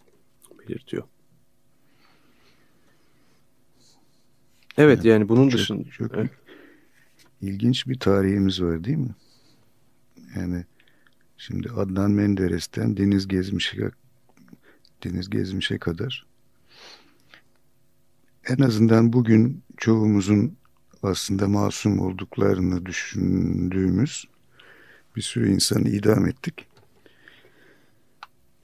belirtiyor. 0.60 1.04
Evet 4.80 5.06
yani, 5.06 5.08
yani 5.08 5.30
bunun 5.30 5.50
çok, 5.50 5.60
dışında. 5.60 5.92
Çok 5.92 6.12
evet. 6.16 6.30
ilginç 7.42 7.88
bir 7.88 8.00
tarihimiz 8.00 8.62
var 8.62 8.84
değil 8.84 8.98
mi? 8.98 9.16
Yani 10.36 10.66
şimdi 11.38 11.70
Adnan 11.70 12.12
Menderes'ten 12.12 12.98
Deniz 12.98 13.28
Gezmiş'e 13.28 13.92
Deniz 15.04 15.30
Gezmiş'e 15.30 15.78
kadar 15.78 16.26
en 18.48 18.64
azından 18.64 19.14
bugün 19.14 19.64
çoğumuzun 19.78 20.58
aslında 21.04 21.48
masum 21.48 22.00
olduklarını 22.00 22.86
düşündüğümüz 22.86 24.26
bir 25.16 25.22
sürü 25.22 25.50
insanı 25.50 25.90
idam 25.90 26.28
ettik. 26.28 26.68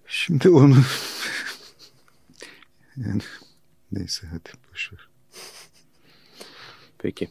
Şimdi 0.08 0.50
onu 0.50 0.76
yani 2.98 3.22
neyse 3.92 4.28
hadi 4.28 4.50
boşver. 4.72 5.15
Peki. 7.06 7.30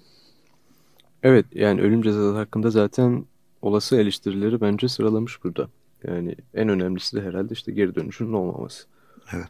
Evet 1.23 1.47
yani 1.53 1.81
ölüm 1.81 2.03
cezası 2.03 2.37
hakkında 2.37 2.71
zaten 2.71 3.25
olası 3.63 3.97
eleştirileri 3.97 4.61
bence 4.61 4.89
sıralamış 4.89 5.45
burada. 5.45 5.69
Yani 6.05 6.37
en 6.55 6.69
önemlisi 6.69 7.17
de 7.17 7.23
herhalde 7.23 7.55
işte 7.55 7.73
geri 7.73 7.95
dönüşün 7.95 8.33
olmaması. 8.33 8.85
Evet. 9.33 9.49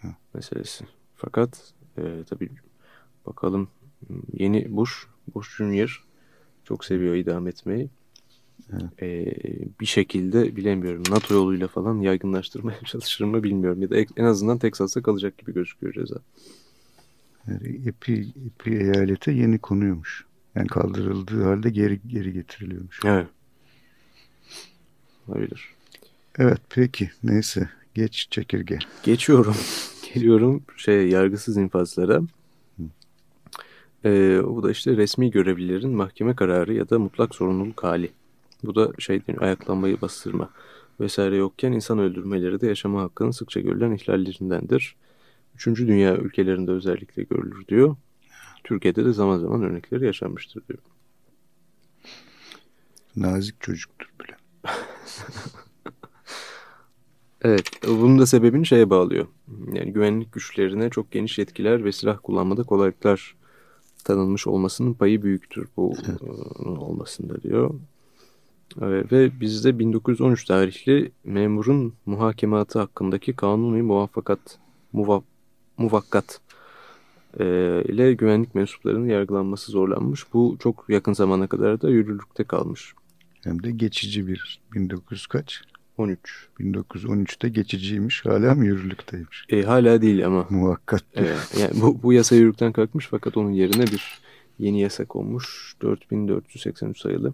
Hı. 0.00 0.08
Meselesi. 0.34 0.84
Fakat 1.16 1.72
e, 1.98 2.02
tabii 2.30 2.50
bakalım 3.26 3.68
yeni 4.32 4.76
Bush, 4.76 5.06
Bush 5.34 5.56
Junior 5.56 6.04
çok 6.64 6.84
seviyor 6.84 7.14
idam 7.14 7.48
etmeyi. 7.48 7.88
Evet. 8.72 9.02
E, 9.02 9.34
bir 9.80 9.86
şekilde 9.86 10.56
bilemiyorum 10.56 11.02
NATO 11.10 11.34
yoluyla 11.34 11.68
falan 11.68 12.00
yaygınlaştırmaya 12.00 12.80
çalışır 12.84 13.24
mı 13.24 13.42
bilmiyorum. 13.42 13.82
Ya 13.82 13.90
da 13.90 13.96
en 14.16 14.24
azından 14.24 14.58
Teksas'ta 14.58 15.02
kalacak 15.02 15.38
gibi 15.38 15.54
gözüküyor 15.54 15.94
ceza. 15.94 16.16
Yani 17.48 17.88
epi, 17.88 18.26
epi 18.46 18.70
eyalete 18.70 19.32
yeni 19.32 19.58
konuyormuş. 19.58 20.24
Yani 20.54 20.66
kaldırıldığı 20.66 21.44
halde 21.44 21.70
geri 21.70 22.00
geri 22.06 22.32
getiriliyormuş. 22.32 23.00
Evet. 23.04 23.26
Olabilir. 25.28 25.68
Evet 26.38 26.60
peki 26.70 27.10
neyse 27.22 27.68
geç 27.94 28.28
çekirge. 28.30 28.78
Geçiyorum. 29.02 29.56
Geliyorum 30.14 30.62
şey 30.76 31.08
yargısız 31.08 31.56
infazlara. 31.56 32.22
Ee, 34.04 34.40
bu 34.44 34.62
da 34.62 34.70
işte 34.70 34.96
resmi 34.96 35.30
görevlilerin 35.30 35.90
mahkeme 35.90 36.36
kararı 36.36 36.74
ya 36.74 36.90
da 36.90 36.98
mutlak 36.98 37.34
sorumluluk 37.34 37.84
hali. 37.84 38.10
Bu 38.64 38.74
da 38.74 38.92
şey 38.98 39.20
ayaklanmayı 39.38 40.00
bastırma 40.00 40.50
vesaire 41.00 41.36
yokken 41.36 41.72
insan 41.72 41.98
öldürmeleri 41.98 42.60
de 42.60 42.66
yaşama 42.66 43.02
hakkının 43.02 43.30
sıkça 43.30 43.60
görülen 43.60 43.92
ihlallerindendir. 43.92 44.96
Üçüncü 45.58 45.88
dünya 45.88 46.16
ülkelerinde 46.16 46.70
özellikle 46.70 47.22
görülür 47.22 47.66
diyor. 47.68 47.96
Türkiye'de 48.64 49.04
de 49.04 49.12
zaman 49.12 49.38
zaman 49.38 49.62
örnekleri 49.62 50.06
yaşanmıştır 50.06 50.62
diyor. 50.68 50.78
Nazik 53.16 53.60
çocuktur 53.60 54.08
bile. 54.20 54.36
evet, 57.42 57.70
bunun 57.86 58.18
da 58.18 58.26
sebebini 58.26 58.66
şeye 58.66 58.90
bağlıyor. 58.90 59.26
Yani 59.72 59.92
güvenlik 59.92 60.32
güçlerine 60.32 60.90
çok 60.90 61.10
geniş 61.10 61.38
yetkiler 61.38 61.84
ve 61.84 61.92
silah 61.92 62.18
kullanmada 62.22 62.62
kolaylıklar 62.62 63.36
tanınmış 64.04 64.46
olmasının 64.46 64.94
payı 64.94 65.22
büyüktür 65.22 65.68
bu 65.76 65.94
evet. 66.08 66.22
E, 66.22 66.68
olmasında 66.68 67.42
diyor. 67.42 67.74
Ve 68.76 69.40
bizde 69.40 69.78
1913 69.78 70.44
tarihli 70.44 71.12
memurun 71.24 71.94
muhakematı 72.06 72.78
hakkındaki 72.78 73.36
kanuni 73.36 73.82
muvaffakat 73.82 74.58
muvaff 74.92 75.24
muvakkat 75.78 76.40
e, 77.40 77.44
ile 77.88 78.14
güvenlik 78.14 78.54
mensuplarının 78.54 79.08
yargılanması 79.08 79.72
zorlanmış. 79.72 80.32
Bu 80.32 80.56
çok 80.60 80.84
yakın 80.88 81.12
zamana 81.12 81.46
kadar 81.46 81.80
da 81.80 81.90
yürürlükte 81.90 82.44
kalmış. 82.44 82.94
Hem 83.44 83.62
de 83.62 83.70
geçici 83.70 84.26
bir 84.26 84.60
1900 84.74 85.26
kaç? 85.26 85.62
13. 85.98 86.48
1913'te 86.60 87.48
geçiciymiş. 87.48 88.26
Hala 88.26 88.54
mı 88.54 88.66
yürürlükteymiş? 88.66 89.46
E, 89.48 89.62
hala 89.62 90.02
değil 90.02 90.26
ama. 90.26 90.46
Muvakkat. 90.50 91.04
Evet, 91.14 91.54
yani 91.60 91.80
bu, 91.80 92.02
bu 92.02 92.12
yasa 92.12 92.36
yürürlükten 92.36 92.72
kalkmış 92.72 93.08
fakat 93.10 93.36
onun 93.36 93.50
yerine 93.50 93.82
bir 93.86 94.20
yeni 94.58 94.80
yasa 94.80 95.04
konmuş. 95.04 95.74
4483 95.82 97.00
sayılı. 97.00 97.32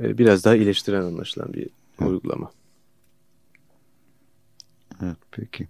E, 0.00 0.18
biraz 0.18 0.44
daha 0.44 0.56
iyileştiren 0.56 1.02
anlaşılan 1.02 1.52
bir 1.52 1.68
evet. 2.00 2.10
uygulama. 2.10 2.50
Evet 5.02 5.16
peki. 5.30 5.68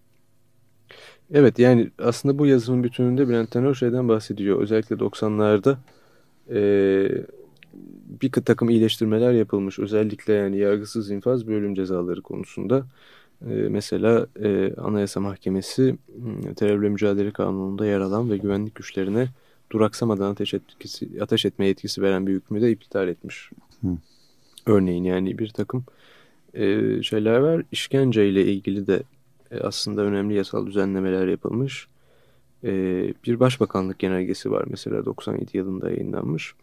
Evet 1.33 1.59
yani 1.59 1.91
aslında 1.99 2.39
bu 2.39 2.47
yazının 2.47 2.85
bütününde 2.85 3.29
Bülent 3.29 3.51
Tenör 3.51 3.75
şeyden 3.75 4.09
bahsediyor. 4.09 4.61
Özellikle 4.61 4.97
90'larda 4.97 5.77
e, 6.51 6.61
bir 8.23 8.31
takım 8.31 8.71
iyileştirmeler 8.71 9.33
yapılmış. 9.33 9.79
Özellikle 9.79 10.33
yani 10.33 10.59
yargısız 10.59 11.11
infaz 11.11 11.49
ve 11.49 11.55
ölüm 11.55 11.75
cezaları 11.75 12.23
konusunda. 12.23 12.87
E, 13.51 13.55
mesela 13.55 14.27
e, 14.43 14.75
Anayasa 14.75 15.21
Mahkemesi 15.21 15.97
hmm, 16.17 16.55
terörle 16.55 16.89
mücadele 16.89 17.31
kanununda 17.31 17.87
yer 17.87 18.01
alan 18.01 18.31
ve 18.31 18.37
güvenlik 18.37 18.75
güçlerine 18.75 19.29
duraksamadan 19.71 20.31
ateş, 20.31 20.55
etkisi, 20.55 21.09
ateş 21.21 21.45
etme 21.45 21.67
yetkisi 21.67 22.03
veren 22.03 22.27
bir 22.27 22.33
hükmü 22.33 22.61
de 22.61 22.71
iptal 22.71 23.09
etmiş. 23.09 23.51
Hı. 23.81 23.89
Örneğin 24.67 25.05
yani 25.05 25.39
bir 25.39 25.49
takım 25.49 25.85
e, 26.55 27.03
şeyler 27.03 27.39
var. 27.39 27.63
İşkence 27.73 28.29
ile 28.29 28.45
ilgili 28.45 28.87
de 28.87 29.03
aslında 29.61 30.03
önemli 30.03 30.35
yasal 30.35 30.67
düzenlemeler 30.67 31.27
yapılmış. 31.27 31.89
E, 32.65 32.71
bir 33.25 33.41
başbakanlık 33.41 33.99
genelgesi 33.99 34.51
var 34.51 34.65
mesela 34.71 35.05
97 35.05 35.57
yılında 35.57 35.91
yayınlanmış. 35.91 36.55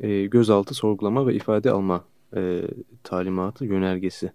E, 0.00 0.26
gözaltı 0.26 0.74
sorgulama 0.74 1.26
ve 1.26 1.34
ifade 1.34 1.70
alma 1.70 2.04
e, 2.36 2.62
talimatı 3.04 3.64
yönergesi. 3.64 4.32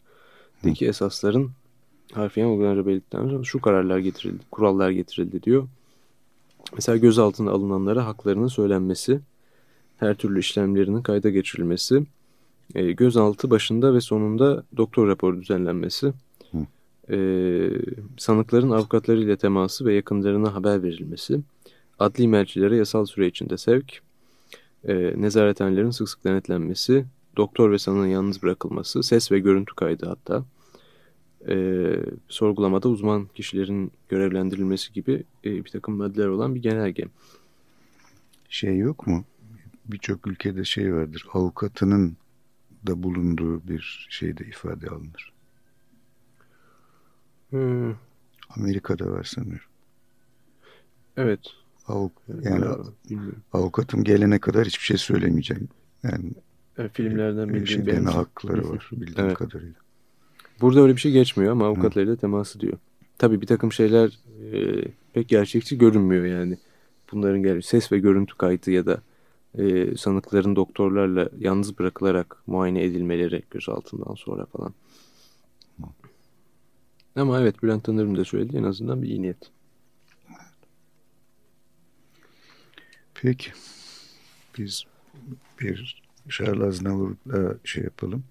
Deki 0.64 0.88
esasların 0.88 1.52
harfiyen 2.14 2.48
uygulanınca 2.48 2.86
belirttikten 2.86 3.30
sonra 3.30 3.44
şu 3.44 3.62
kararlar 3.62 4.00
getirildi, 4.00 4.44
kurallar 4.52 4.90
getirildi 4.90 5.44
diyor. 5.44 5.68
Mesela 6.74 6.98
gözaltına 6.98 7.52
alınanlara 7.52 8.06
haklarının 8.06 8.48
söylenmesi, 8.48 9.20
her 9.98 10.16
türlü 10.16 10.40
işlemlerinin 10.40 11.02
kayda 11.02 11.30
geçirilmesi, 11.30 12.04
e, 12.76 12.92
gözaltı 12.92 13.50
başında 13.50 13.94
ve 13.94 14.02
sonunda 14.02 14.64
doktor 14.78 15.08
raporu 15.08 15.42
düzenlenmesi, 15.42 16.14
e, 17.12 17.18
sanıkların 18.18 18.72
avukatlarıyla 18.72 19.36
teması 19.36 19.86
ve 19.86 19.94
yakınlarına 19.94 20.54
haber 20.54 20.84
verilmesi, 20.84 21.40
adli 22.00 22.28
mercilere 22.28 22.78
yasal 22.78 23.06
süre 23.06 23.28
içinde 23.28 23.58
sevk, 23.58 24.02
e, 24.88 25.22
nezarethanelerin 25.22 25.90
sık 25.90 26.10
sık 26.10 26.24
denetlenmesi, 26.24 27.06
doktor 27.38 27.72
ve 27.72 27.80
sanığın 27.80 28.08
yalnız 28.08 28.44
bırakılması, 28.44 29.04
ses 29.04 29.32
ve 29.32 29.40
görüntü 29.40 29.76
kaydı 29.76 30.06
hatta, 30.06 30.46
e, 31.48 31.56
sorgulamada 32.28 32.90
uzman 32.90 33.26
kişilerin 33.36 33.92
görevlendirilmesi 34.10 34.94
gibi 34.94 35.24
e, 35.46 35.66
bir 35.66 35.70
takım 35.70 35.96
maddeler 35.96 36.28
olan 36.28 36.56
bir 36.56 36.62
genelge. 36.62 37.06
Şey 38.50 38.78
yok 38.78 39.08
mu? 39.08 39.24
Birçok 39.86 40.28
ülkede 40.28 40.64
şey 40.64 40.94
vardır. 40.94 41.26
Avukatının 41.34 42.18
da 42.88 43.04
bulunduğu 43.04 43.68
bir 43.68 44.08
şeyde 44.10 44.46
ifade 44.46 44.90
alınır. 44.90 45.35
Hmm. 47.50 47.94
Amerika'da 48.50 49.12
var 49.12 49.24
sanıyorum. 49.24 49.70
Evet. 51.18 51.40
Avuk 51.88 52.12
yani 52.42 52.66
avukatım 53.54 54.04
gelene 54.04 54.40
kadar 54.40 54.66
hiçbir 54.66 54.84
şey 54.84 54.98
söylemeyeceğim. 54.98 55.70
Yani 56.04 56.32
evet, 56.78 56.92
filmlerden 56.94 57.50
bildiğim 57.50 57.68
şey 57.68 57.86
deme 57.86 58.12
hakları 58.12 58.70
var 58.70 58.90
bildiğim 58.92 59.28
evet. 59.28 59.38
kadarıyla. 59.38 59.76
Burada 60.62 60.82
öyle 60.82 60.96
bir 60.96 61.02
şey 61.02 61.12
geçmiyor 61.12 61.52
ama 61.52 61.66
avukatlarıyla 61.66 62.16
teması 62.16 62.60
diyor. 62.60 62.78
Tabii 63.18 63.42
bir 63.42 63.48
takım 63.48 63.72
şeyler 63.72 64.20
e, 64.54 64.82
pek 65.14 65.28
gerçekçi 65.28 65.78
görünmüyor 65.78 66.26
yani. 66.26 66.58
Bunların 67.12 67.44
gel 67.44 67.62
ses 67.62 67.92
ve 67.92 68.00
görüntü 68.00 68.36
kaydı 68.38 68.72
ya 68.72 68.86
da 68.86 69.02
e, 69.58 69.98
sanıkların 69.98 70.56
doktorlarla 70.56 71.30
yalnız 71.40 71.80
bırakılarak 71.80 72.38
muayene 72.48 72.84
edilmeleri 72.84 73.44
gözaltından 73.52 74.16
sonra 74.16 74.46
falan. 74.46 74.74
Ama 77.16 77.42
evet 77.42 77.64
Bülent 77.64 77.84
Tanır'ın 77.84 78.16
da 78.16 78.26
söyledi 78.26 78.58
en 78.58 78.64
azından 78.64 79.02
bir 79.02 79.08
iyi 79.08 79.22
niyet. 79.22 79.52
Peki. 83.14 83.52
Biz 84.58 84.84
bir 85.62 86.04
Charles 86.30 86.62
Aznavour'la 86.62 87.58
şey 87.64 87.84
yapalım. 87.84 88.24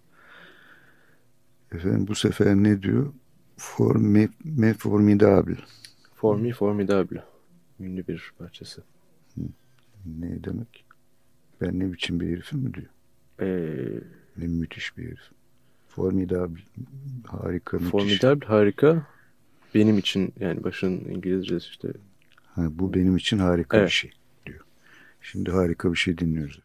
Efendim 1.73 2.07
bu 2.09 2.15
sefer 2.15 2.55
ne 2.55 2.83
diyor? 2.83 3.13
For 3.57 3.97
me, 3.97 4.29
me 4.45 4.75
formidable. 4.75 5.57
For 6.15 6.37
me 6.37 6.53
formidable. 6.53 7.25
Ünlü 7.81 8.07
bir 8.07 8.33
parçası. 8.39 8.83
Ne 10.07 10.45
demek? 10.45 10.85
Ben 11.61 11.79
ne 11.79 11.93
biçim 11.93 12.21
bir 12.21 12.29
herifim 12.33 12.59
mi 12.59 12.75
diyor? 12.75 12.87
Ee, 13.41 14.01
ne 14.37 14.47
müthiş 14.47 14.97
bir 14.97 15.05
herif. 15.05 15.31
Formidable. 15.95 16.61
Harika, 17.27 17.77
müthiş. 17.77 17.91
Formidable, 17.91 18.47
harika. 18.47 19.07
Benim 19.75 19.99
için 19.99 20.33
yani 20.41 20.65
başın 20.65 20.91
İngilizcesi 20.91 21.69
işte. 21.69 21.89
Ha, 22.55 22.63
bu 22.71 22.95
benim 22.95 23.17
için 23.17 23.39
harika 23.39 23.77
evet. 23.77 23.87
bir 23.87 23.93
şey 23.93 24.11
diyor. 24.47 24.61
Şimdi 25.23 25.51
harika 25.51 25.93
bir 25.93 25.99
şey 25.99 26.19
dinliyoruz. 26.19 26.61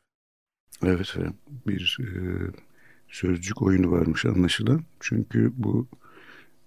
Evet 0.84 1.00
efendim. 1.00 1.34
Bir 1.68 1.98
e, 2.00 2.08
sözcük 3.10 3.62
oyunu 3.62 3.92
varmış 3.92 4.26
anlaşılan. 4.26 4.82
Çünkü 5.00 5.52
bu 5.58 5.88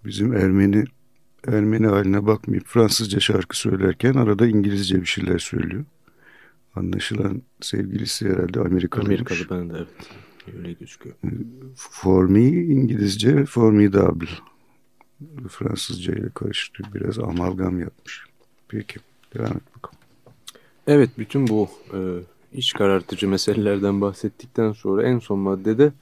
bizim 0.05 0.33
Ermeni 0.33 0.85
Ermeni 1.47 1.87
haline 1.87 2.27
bakmayıp 2.27 2.67
Fransızca 2.67 3.21
şarkı 3.21 3.59
söylerken 3.59 4.15
arada 4.15 4.47
İngilizce 4.47 5.01
bir 5.01 5.07
şeyler 5.07 5.39
söylüyor. 5.39 5.85
Anlaşılan 6.75 7.43
sevgilisi 7.61 8.29
herhalde 8.29 8.61
Amerikalıymış. 8.61 9.31
Amerikalı 9.33 9.61
ben 9.61 9.71
de 9.71 9.79
evet. 9.79 9.89
Öyle 10.59 10.73
gözüküyor. 10.73 11.15
For 11.75 12.25
me 12.25 12.45
İngilizce 12.49 13.45
formidable. 13.45 14.29
Fransızca 15.49 16.15
ile 16.15 16.29
karıştırıyor. 16.35 16.95
Biraz 16.95 17.19
amalgam 17.19 17.81
yapmış. 17.81 18.25
Peki 18.69 19.01
devam 19.35 19.57
et 19.57 19.77
bakalım. 19.77 19.99
Evet 20.87 21.11
bütün 21.19 21.49
bu 21.49 21.69
e, 21.95 21.99
iç 22.53 22.73
karartıcı 22.73 23.29
meselelerden 23.29 24.01
bahsettikten 24.01 24.73
sonra 24.73 25.03
en 25.03 25.19
son 25.19 25.39
maddede 25.39 25.93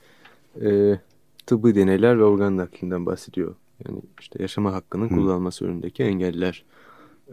e, 0.62 0.98
tıbbi 1.46 1.74
deneyler 1.74 2.18
ve 2.18 2.24
organ 2.24 2.56
naklinden 2.56 3.06
bahsediyor. 3.06 3.54
Yani 3.86 4.00
işte 4.20 4.42
yaşama 4.42 4.72
hakkının 4.72 5.08
kullanılması 5.08 5.66
önündeki 5.66 6.02
engeller. 6.02 6.64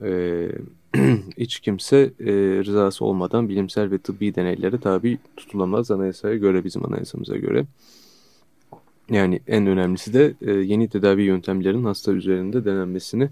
E, 0.04 0.52
hiç 1.38 1.60
kimse 1.60 1.98
e, 2.20 2.32
rızası 2.64 3.06
olmadan 3.06 3.50
bilimsel 3.50 3.92
ve 3.92 3.98
tıbbi 3.98 4.36
deneylere 4.36 4.78
tabi 4.78 5.18
tutulamaz 5.38 5.92
anayasaya 5.92 6.36
göre 6.36 6.64
bizim 6.64 6.86
anayasamıza 6.86 7.38
göre. 7.38 7.66
Yani 9.10 9.40
en 9.48 9.68
önemlisi 9.68 10.14
de 10.14 10.34
e, 10.42 10.52
yeni 10.52 10.90
tedavi 10.90 11.24
yöntemlerinin 11.24 11.84
hasta 11.86 12.12
üzerinde 12.12 12.66
denenmesini 12.66 13.30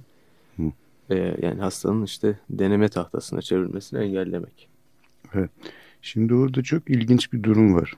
e, 1.10 1.16
yani 1.42 1.62
hastanın 1.62 2.04
işte 2.04 2.40
deneme 2.50 2.90
tahtasına 2.90 3.42
çevrilmesini 3.42 4.00
engellemek. 4.00 4.70
Evet. 5.34 5.50
Şimdi 6.02 6.34
orada 6.34 6.64
çok 6.64 6.90
ilginç 6.90 7.34
bir 7.34 7.44
durum 7.44 7.74
var 7.76 7.94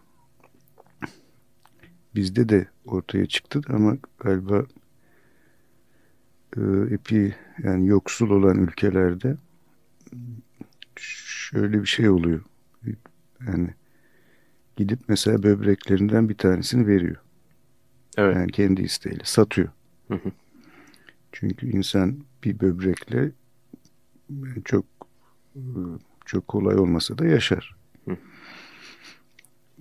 bizde 2.17 2.49
de 2.49 2.67
ortaya 2.85 3.25
çıktı 3.25 3.61
ama 3.69 3.97
galiba 4.19 4.65
epi 6.91 7.35
yani 7.63 7.87
yoksul 7.87 8.29
olan 8.29 8.57
ülkelerde 8.57 9.37
şöyle 10.95 11.81
bir 11.81 11.87
şey 11.87 12.09
oluyor. 12.09 12.41
Yani 13.47 13.69
gidip 14.75 14.99
mesela 15.07 15.43
böbreklerinden 15.43 16.29
bir 16.29 16.37
tanesini 16.37 16.87
veriyor. 16.87 17.15
Evet. 18.17 18.35
Yani 18.35 18.51
kendi 18.51 18.81
isteğiyle 18.81 19.23
satıyor. 19.23 19.69
Hı 20.07 20.13
hı. 20.13 20.31
Çünkü 21.31 21.69
insan 21.69 22.17
bir 22.43 22.59
böbrekle 22.59 23.31
çok 24.65 24.85
çok 26.25 26.47
kolay 26.47 26.75
olmasa 26.75 27.17
da 27.17 27.25
yaşar. 27.25 27.75
Hı. 28.07 28.17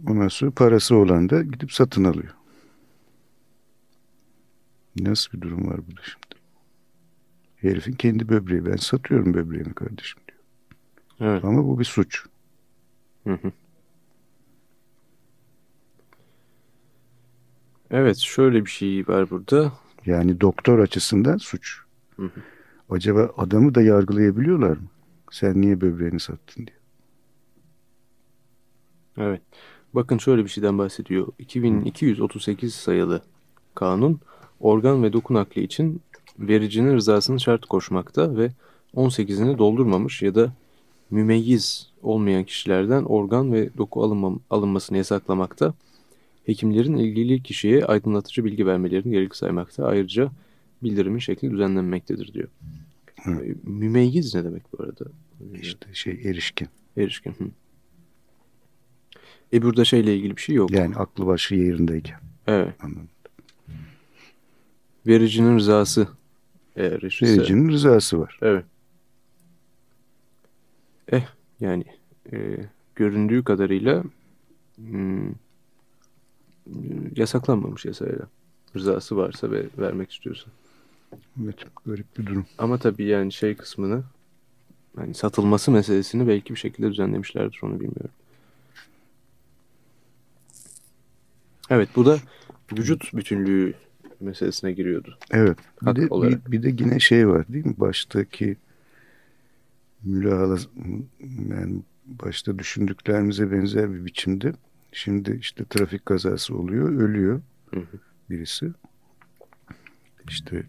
Ondan 0.07 0.29
sonra 0.29 0.51
parası 0.51 0.97
olan 0.97 1.29
da 1.31 1.43
gidip 1.43 1.73
satın 1.73 2.05
alıyor. 2.05 2.35
Nasıl 4.97 5.33
bir 5.33 5.41
durum 5.41 5.67
var 5.69 5.87
burada 5.87 6.03
şimdi? 6.03 6.26
Herifin 7.71 7.93
kendi 7.93 8.29
böbreği. 8.29 8.67
Ben 8.67 8.77
satıyorum 8.77 9.35
böbreğimi 9.35 9.75
kardeşim 9.75 10.23
diyor. 10.29 10.41
Evet. 11.21 11.45
Ama 11.45 11.65
bu 11.65 11.79
bir 11.79 11.85
suç. 11.85 12.25
Hı 13.25 13.33
hı. 13.33 13.53
Evet 17.91 18.17
şöyle 18.19 18.65
bir 18.65 18.71
şey 18.71 19.09
var 19.09 19.31
burada. 19.31 19.73
Yani 20.07 20.41
doktor 20.41 20.79
açısından 20.79 21.37
suç. 21.37 21.79
Hı 22.17 22.23
hı. 22.23 22.41
Acaba 22.91 23.31
adamı 23.37 23.75
da 23.75 23.83
yargılayabiliyorlar 23.83 24.77
mı? 24.77 24.87
Sen 25.31 25.61
niye 25.61 25.81
böbreğini 25.81 26.21
sattın 26.21 26.67
diye. 26.67 26.77
Evet. 29.19 29.43
Bakın 29.95 30.19
şöyle 30.19 30.45
bir 30.45 30.49
şeyden 30.49 30.79
bahsediyor. 30.79 31.29
2238 31.39 32.75
sayılı 32.75 33.23
kanun 33.75 34.21
organ 34.61 35.03
ve 35.03 35.13
doku 35.13 35.35
nakli 35.35 35.63
için 35.63 36.03
vericinin 36.39 36.95
rızasını 36.95 37.41
şart 37.41 37.67
koşmakta 37.67 38.37
ve 38.37 38.51
18'ini 38.95 39.59
doldurmamış 39.59 40.23
ya 40.23 40.35
da 40.35 40.53
mümeyyiz 41.11 41.91
olmayan 42.03 42.45
kişilerden 42.45 43.03
organ 43.03 43.53
ve 43.53 43.71
doku 43.79 44.03
alınma, 44.03 44.39
alınmasını 44.51 44.99
yasaklamakta. 44.99 45.75
Hekimlerin 46.47 46.97
ilgili 46.97 47.43
kişiye 47.43 47.85
aydınlatıcı 47.85 48.45
bilgi 48.45 48.67
vermelerini 48.67 49.13
gerekli 49.13 49.37
saymakta. 49.37 49.87
Ayrıca 49.87 50.31
bildirimin 50.83 51.19
şekli 51.19 51.51
düzenlenmektedir 51.51 52.33
diyor. 52.33 52.49
Hı. 53.23 53.43
Mümeyyiz 53.63 54.35
ne 54.35 54.45
demek 54.45 54.63
bu 54.73 54.83
arada? 54.83 55.05
İşte 55.61 55.87
şey 55.93 56.13
erişkin. 56.13 56.69
Erişkin. 56.97 57.31
Hı. 57.31 57.45
E 59.53 59.63
burada 59.63 59.85
şeyle 59.85 60.17
ilgili 60.17 60.37
bir 60.37 60.43
şey 60.43 60.55
yok. 60.55 60.71
Yani 60.71 60.97
aklı 60.97 61.27
başı 61.27 61.55
yerindeyken. 61.55 62.21
Evet. 62.47 62.75
Anladım. 62.81 63.09
Vericinin 65.07 65.57
rızası 65.57 66.09
eğer 66.77 67.03
eşitse. 67.03 67.39
Vericinin 67.39 67.69
rızası 67.69 68.21
var. 68.21 68.39
Evet. 68.43 68.65
Eh 71.13 71.27
yani 71.61 71.85
e, 72.33 72.57
göründüğü 72.95 73.45
kadarıyla 73.45 74.05
hmm, 74.77 75.31
yasaklanmamış 77.17 77.85
yasayla. 77.85 78.29
Rızası 78.77 79.17
varsa 79.17 79.51
ve 79.51 79.67
vermek 79.79 80.13
istiyorsa. 80.13 80.47
Evet, 81.45 81.57
garip 81.87 82.19
bir 82.19 82.27
durum. 82.27 82.47
Ama 82.59 82.79
tabii 82.79 83.05
yani 83.05 83.33
şey 83.33 83.57
kısmını 83.57 84.03
yani 84.99 85.15
satılması 85.15 85.71
meselesini 85.71 86.29
belki 86.29 86.55
bir 86.55 86.59
şekilde 86.59 86.91
düzenlemişlerdir 86.91 87.61
onu 87.63 87.75
bilmiyorum. 87.75 88.11
Evet 91.71 91.89
bu 91.97 92.07
da 92.07 92.19
vücut 92.73 93.15
bütünlüğü 93.15 93.75
meselesine 94.21 94.73
giriyordu. 94.73 95.19
Evet. 95.31 95.59
Bir 95.83 95.87
Hak 95.87 95.97
de, 95.97 96.07
olarak. 96.11 96.47
bir, 96.47 96.53
bir 96.53 96.63
de 96.63 96.85
yine 96.85 97.01
şey 97.01 97.29
var 97.29 97.49
değil 97.49 97.67
mi? 97.67 97.75
Baştaki 97.79 98.57
mülahaza 100.05 100.69
yani 101.51 101.83
başta 102.07 102.59
düşündüklerimize 102.59 103.53
benzer 103.53 103.93
bir 103.93 104.05
biçimde 104.05 104.53
şimdi 104.93 105.39
işte 105.41 105.65
trafik 105.65 106.07
kazası 106.07 106.57
oluyor, 106.57 106.89
ölüyor 106.89 107.41
Hı 107.71 107.81
hı. 107.81 107.99
birisi. 108.31 108.71
İşte 110.29 110.63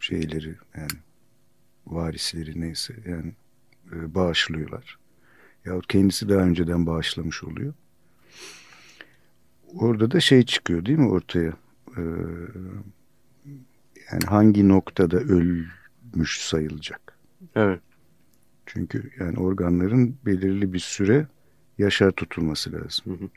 şeyleri 0.00 0.54
yani 0.76 0.98
varisleri 1.86 2.60
neyse 2.60 2.94
yani 3.08 3.32
e, 3.92 4.14
bağışlıyorlar. 4.14 4.98
Yahut 5.64 5.86
kendisi 5.86 6.28
daha 6.28 6.40
önceden 6.40 6.86
bağışlamış 6.86 7.44
oluyor. 7.44 7.74
Orada 9.74 10.10
da 10.10 10.20
şey 10.20 10.42
çıkıyor 10.42 10.86
değil 10.86 10.98
mi 10.98 11.08
ortaya? 11.08 11.52
Ee, 11.96 12.00
yani 14.12 14.24
hangi 14.26 14.68
noktada 14.68 15.16
ölmüş 15.16 16.40
sayılacak? 16.40 17.18
Evet. 17.54 17.80
Çünkü 18.66 19.10
yani 19.18 19.38
organların 19.38 20.16
belirli 20.26 20.72
bir 20.72 20.78
süre 20.78 21.26
yaşar 21.78 22.10
tutulması 22.10 22.72
lazım. 22.72 23.04
Hı 23.06 23.24
hı. 23.24 23.28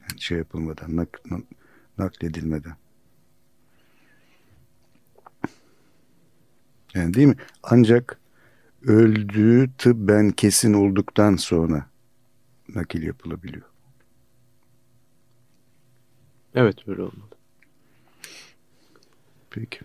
Yani 0.00 0.20
şey 0.20 0.38
yapılmadan, 0.38 0.96
nak, 0.96 1.08
nak- 1.30 1.54
nakledilmeden. 1.98 2.76
Yani 6.94 7.14
değil 7.14 7.26
mi? 7.26 7.36
Ancak 7.62 8.18
öldüğü 8.82 9.70
tıbben 9.78 10.30
kesin 10.30 10.72
olduktan 10.72 11.36
sonra 11.36 11.86
nakil 12.74 13.02
yapılabiliyor. 13.02 13.66
Evet 16.54 16.86
böyle 16.86 17.02
olmalı. 17.02 17.37
Peki. 19.50 19.78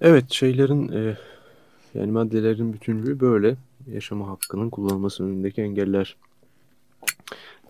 Evet 0.00 0.30
şeylerin 0.30 0.92
e, 0.92 1.16
yani 1.94 2.12
maddelerin 2.12 2.72
bütünlüğü 2.72 3.20
böyle. 3.20 3.56
Yaşama 3.92 4.28
hakkının 4.28 4.70
kullanılması 4.70 5.24
önündeki 5.24 5.62
engeller. 5.62 6.16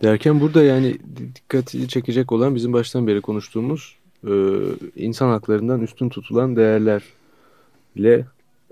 Derken 0.03 0.41
burada 0.41 0.63
yani 0.63 0.97
dikkati 1.17 1.87
çekecek 1.87 2.31
olan 2.31 2.55
bizim 2.55 2.73
baştan 2.73 3.07
beri 3.07 3.21
konuştuğumuz 3.21 3.97
e, 4.27 4.31
insan 4.95 5.29
haklarından 5.29 5.81
üstün 5.81 6.09
tutulan 6.09 6.55
değerlerle 6.55 8.25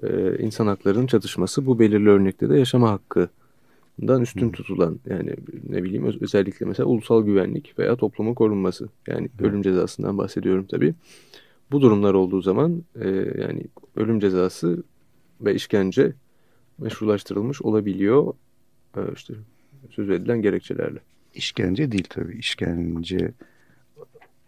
e, 0.03 0.37
insan 0.39 0.67
haklarının 0.67 1.07
çatışması. 1.07 1.65
Bu 1.65 1.79
belirli 1.79 2.09
örnekte 2.09 2.49
de 2.49 2.57
yaşama 2.59 2.91
hakkından 2.91 4.21
üstün 4.21 4.51
tutulan 4.51 4.99
yani 5.09 5.35
ne 5.69 5.83
bileyim 5.83 6.05
öz- 6.05 6.21
özellikle 6.21 6.65
mesela 6.65 6.87
ulusal 6.87 7.23
güvenlik 7.23 7.79
veya 7.79 7.95
toplumun 7.95 8.33
korunması. 8.33 8.89
Yani 9.07 9.29
Hı. 9.39 9.45
ölüm 9.45 9.61
cezasından 9.61 10.17
bahsediyorum 10.17 10.65
tabii. 10.71 10.93
Bu 11.71 11.81
durumlar 11.81 12.13
olduğu 12.13 12.41
zaman 12.41 12.83
e, 12.95 13.09
yani 13.41 13.65
ölüm 13.95 14.19
cezası 14.19 14.83
ve 15.41 15.55
işkence 15.55 16.13
meşrulaştırılmış 16.77 17.61
olabiliyor. 17.61 18.33
E, 18.97 18.99
işte 19.15 19.33
söz 19.89 20.09
edilen 20.09 20.41
gerekçelerle. 20.41 20.99
İşkence 21.35 21.91
değil 21.91 22.07
tabii. 22.09 22.37
İşkence 22.37 23.31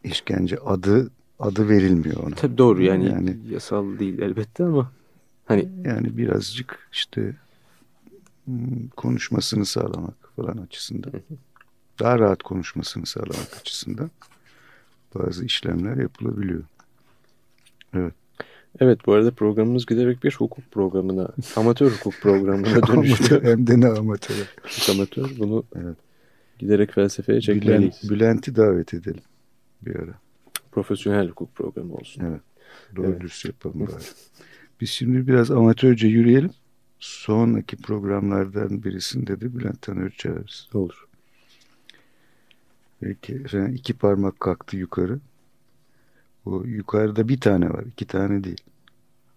işkence 0.03 0.57
adı 0.57 1.11
adı 1.39 1.69
verilmiyor 1.69 2.17
ona. 2.17 2.36
Tabii 2.36 2.57
doğru 2.57 2.84
yani, 2.84 3.05
Yani- 3.05 3.38
yasal 3.49 3.99
değil 3.99 4.19
elbette 4.19 4.63
ama 4.63 4.91
hani 5.45 5.69
Yani 5.86 6.17
birazcık 6.17 6.89
işte 6.91 7.36
hmm, 8.45 8.88
konuşmasını 8.88 9.65
sağlamak 9.65 10.30
falan 10.36 10.57
açısından. 10.57 11.13
Daha 11.99 12.19
rahat 12.19 12.43
konuşmasını 12.43 13.05
sağlamak 13.05 13.57
açısından 13.61 14.11
bazı 15.15 15.45
işlemler 15.45 15.97
yapılabiliyor. 15.97 16.63
Evet. 17.93 18.13
evet 18.79 18.99
bu 19.05 19.13
arada 19.13 19.31
programımız 19.31 19.85
giderek 19.85 20.23
bir 20.23 20.35
hukuk 20.37 20.71
programına, 20.71 21.29
amatör 21.55 21.91
hukuk 21.91 22.13
programına. 22.21 22.67
Amatör, 22.89 23.43
hem 23.43 23.67
de 23.67 23.79
ne 23.79 23.87
amatör. 23.87 24.35
Amatör 24.91 25.31
bunu 25.39 25.63
Evet. 25.75 25.97
giderek 26.59 26.91
felsefeye 26.91 27.41
çekmeliyiz. 27.41 27.99
Bülent, 28.03 28.11
Bülent'i 28.11 28.55
davet 28.55 28.93
edelim 28.93 29.23
bir 29.81 29.95
ara. 29.95 30.13
Profesyonel 30.71 31.29
hukuk 31.29 31.55
programı 31.55 31.93
olsun. 31.93 32.23
Evet. 32.25 32.41
Doğru 32.95 33.07
Evet. 33.07 33.21
dürüst 33.21 33.45
yapalım 33.45 33.79
bari. 33.79 34.03
Biz 34.81 34.89
şimdi 34.89 35.27
biraz 35.27 35.51
amatörce 35.51 36.07
yürüyelim. 36.07 36.51
Sonraki 36.99 37.77
programlardan 37.77 38.83
birisinde 38.83 39.41
de 39.41 39.55
Bülent 39.55 39.81
Tanör 39.81 40.09
çağırırız. 40.09 40.69
Olur. 40.73 41.07
Peki 42.99 43.33
efendim 43.33 43.75
iki 43.75 43.93
parmak 43.93 44.39
kalktı 44.39 44.77
yukarı. 44.77 45.19
O 46.45 46.63
yukarıda 46.63 47.27
bir 47.29 47.39
tane 47.39 47.69
var. 47.69 47.83
iki 47.85 48.05
tane 48.05 48.43
değil. 48.43 48.61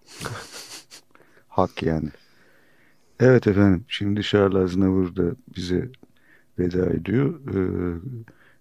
Hak 1.48 1.82
yani. 1.82 2.09
Evet 3.20 3.46
efendim. 3.46 3.84
Şimdi 3.88 4.22
Charles 4.22 4.57
Aznavour 4.57 5.16
da 5.16 5.36
bize 5.57 5.88
veda 6.59 6.86
ediyor. 6.86 7.40
Ee, 7.54 7.98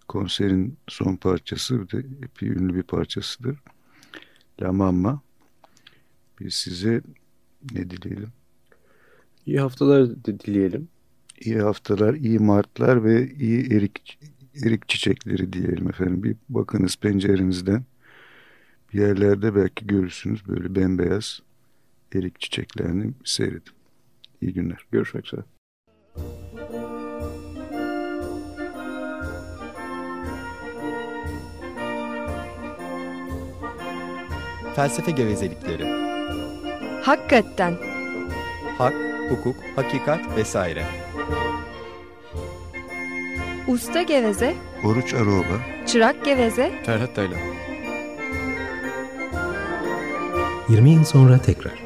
konserin 0.07 0.77
son 0.87 1.15
parçası 1.15 1.81
bir 1.81 1.91
de 1.91 2.05
epey 2.23 2.49
ünlü 2.49 2.75
bir 2.75 2.83
parçasıdır. 2.83 3.57
La 4.61 4.73
Mamma. 4.73 5.21
Biz 6.39 6.53
size 6.53 7.01
ne 7.73 7.89
dileyelim? 7.89 8.29
İyi 9.45 9.59
haftalar 9.59 10.09
di- 10.25 10.39
dileyelim. 10.39 10.87
İyi 11.41 11.59
haftalar, 11.61 12.13
iyi 12.13 12.39
martlar 12.39 13.03
ve 13.03 13.31
iyi 13.35 13.73
erik 13.73 14.19
erik 14.65 14.89
çiçekleri 14.89 15.53
diyelim 15.53 15.89
efendim. 15.89 16.23
Bir 16.23 16.35
bakınız 16.49 16.95
pencerenizden. 16.95 17.83
Yerlerde 18.95 19.55
belki 19.55 19.87
görürsünüz 19.87 20.47
böyle 20.47 20.75
bembeyaz 20.75 21.39
erik 22.13 22.39
çiçeklerini 22.39 23.13
seyredin. 23.23 23.73
İyi 24.41 24.53
günler. 24.53 24.85
Görüşmek 24.91 25.25
üzere. 25.25 25.41
Felsefe 34.75 35.11
gevezelikleri. 35.11 35.83
Hakikaten. 37.01 37.73
Hak, 38.77 38.93
hukuk, 39.29 39.55
hakikat 39.75 40.37
vesaire. 40.37 40.85
Usta 43.67 44.01
geveze, 44.01 44.55
Oruç 44.83 45.13
Aroba 45.13 45.85
çırak 45.87 46.25
geveze, 46.25 46.83
Ferhat 46.85 47.15
Taylan. 47.15 47.54
20 50.69 50.89
yıl 50.89 51.03
sonra 51.03 51.37
tekrar. 51.37 51.84